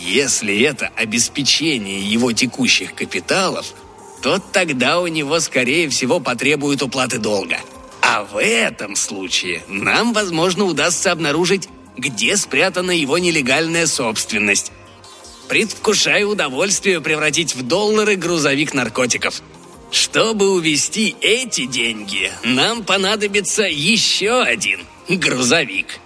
если 0.01 0.61
это 0.63 0.91
обеспечение 0.97 2.01
его 2.01 2.33
текущих 2.33 2.95
капиталов, 2.95 3.75
то 4.23 4.39
тогда 4.39 5.01
у 5.01 5.07
него, 5.07 5.41
скорее 5.41 5.89
всего, 5.89 6.21
потребуют 6.21 6.83
уплаты 6.83 7.19
долга. 7.19 7.59
А 8.03 8.25
в 8.25 8.41
этом 8.41 8.97
случае 8.97 9.63
нам, 9.69 10.13
возможно, 10.13 10.65
удастся 10.65 11.13
обнаружить, 11.13 11.69
где 11.97 12.37
спрятана 12.37 12.91
его 12.91 13.19
нелегальная 13.19 13.87
собственность. 13.87 14.73
Предвкушаю 15.49 16.31
удовольствие 16.31 17.01
превратить 17.01 17.55
в 17.55 17.63
доллары 17.63 18.17
грузовик 18.17 18.75
наркотиков. 18.75 19.43
Чтобы 19.95 20.51
увести 20.51 21.15
эти 21.21 21.67
деньги, 21.67 22.33
нам 22.43 22.83
понадобится 22.83 23.63
еще 23.63 24.43
один 24.43 24.81
грузовик. 25.09 26.01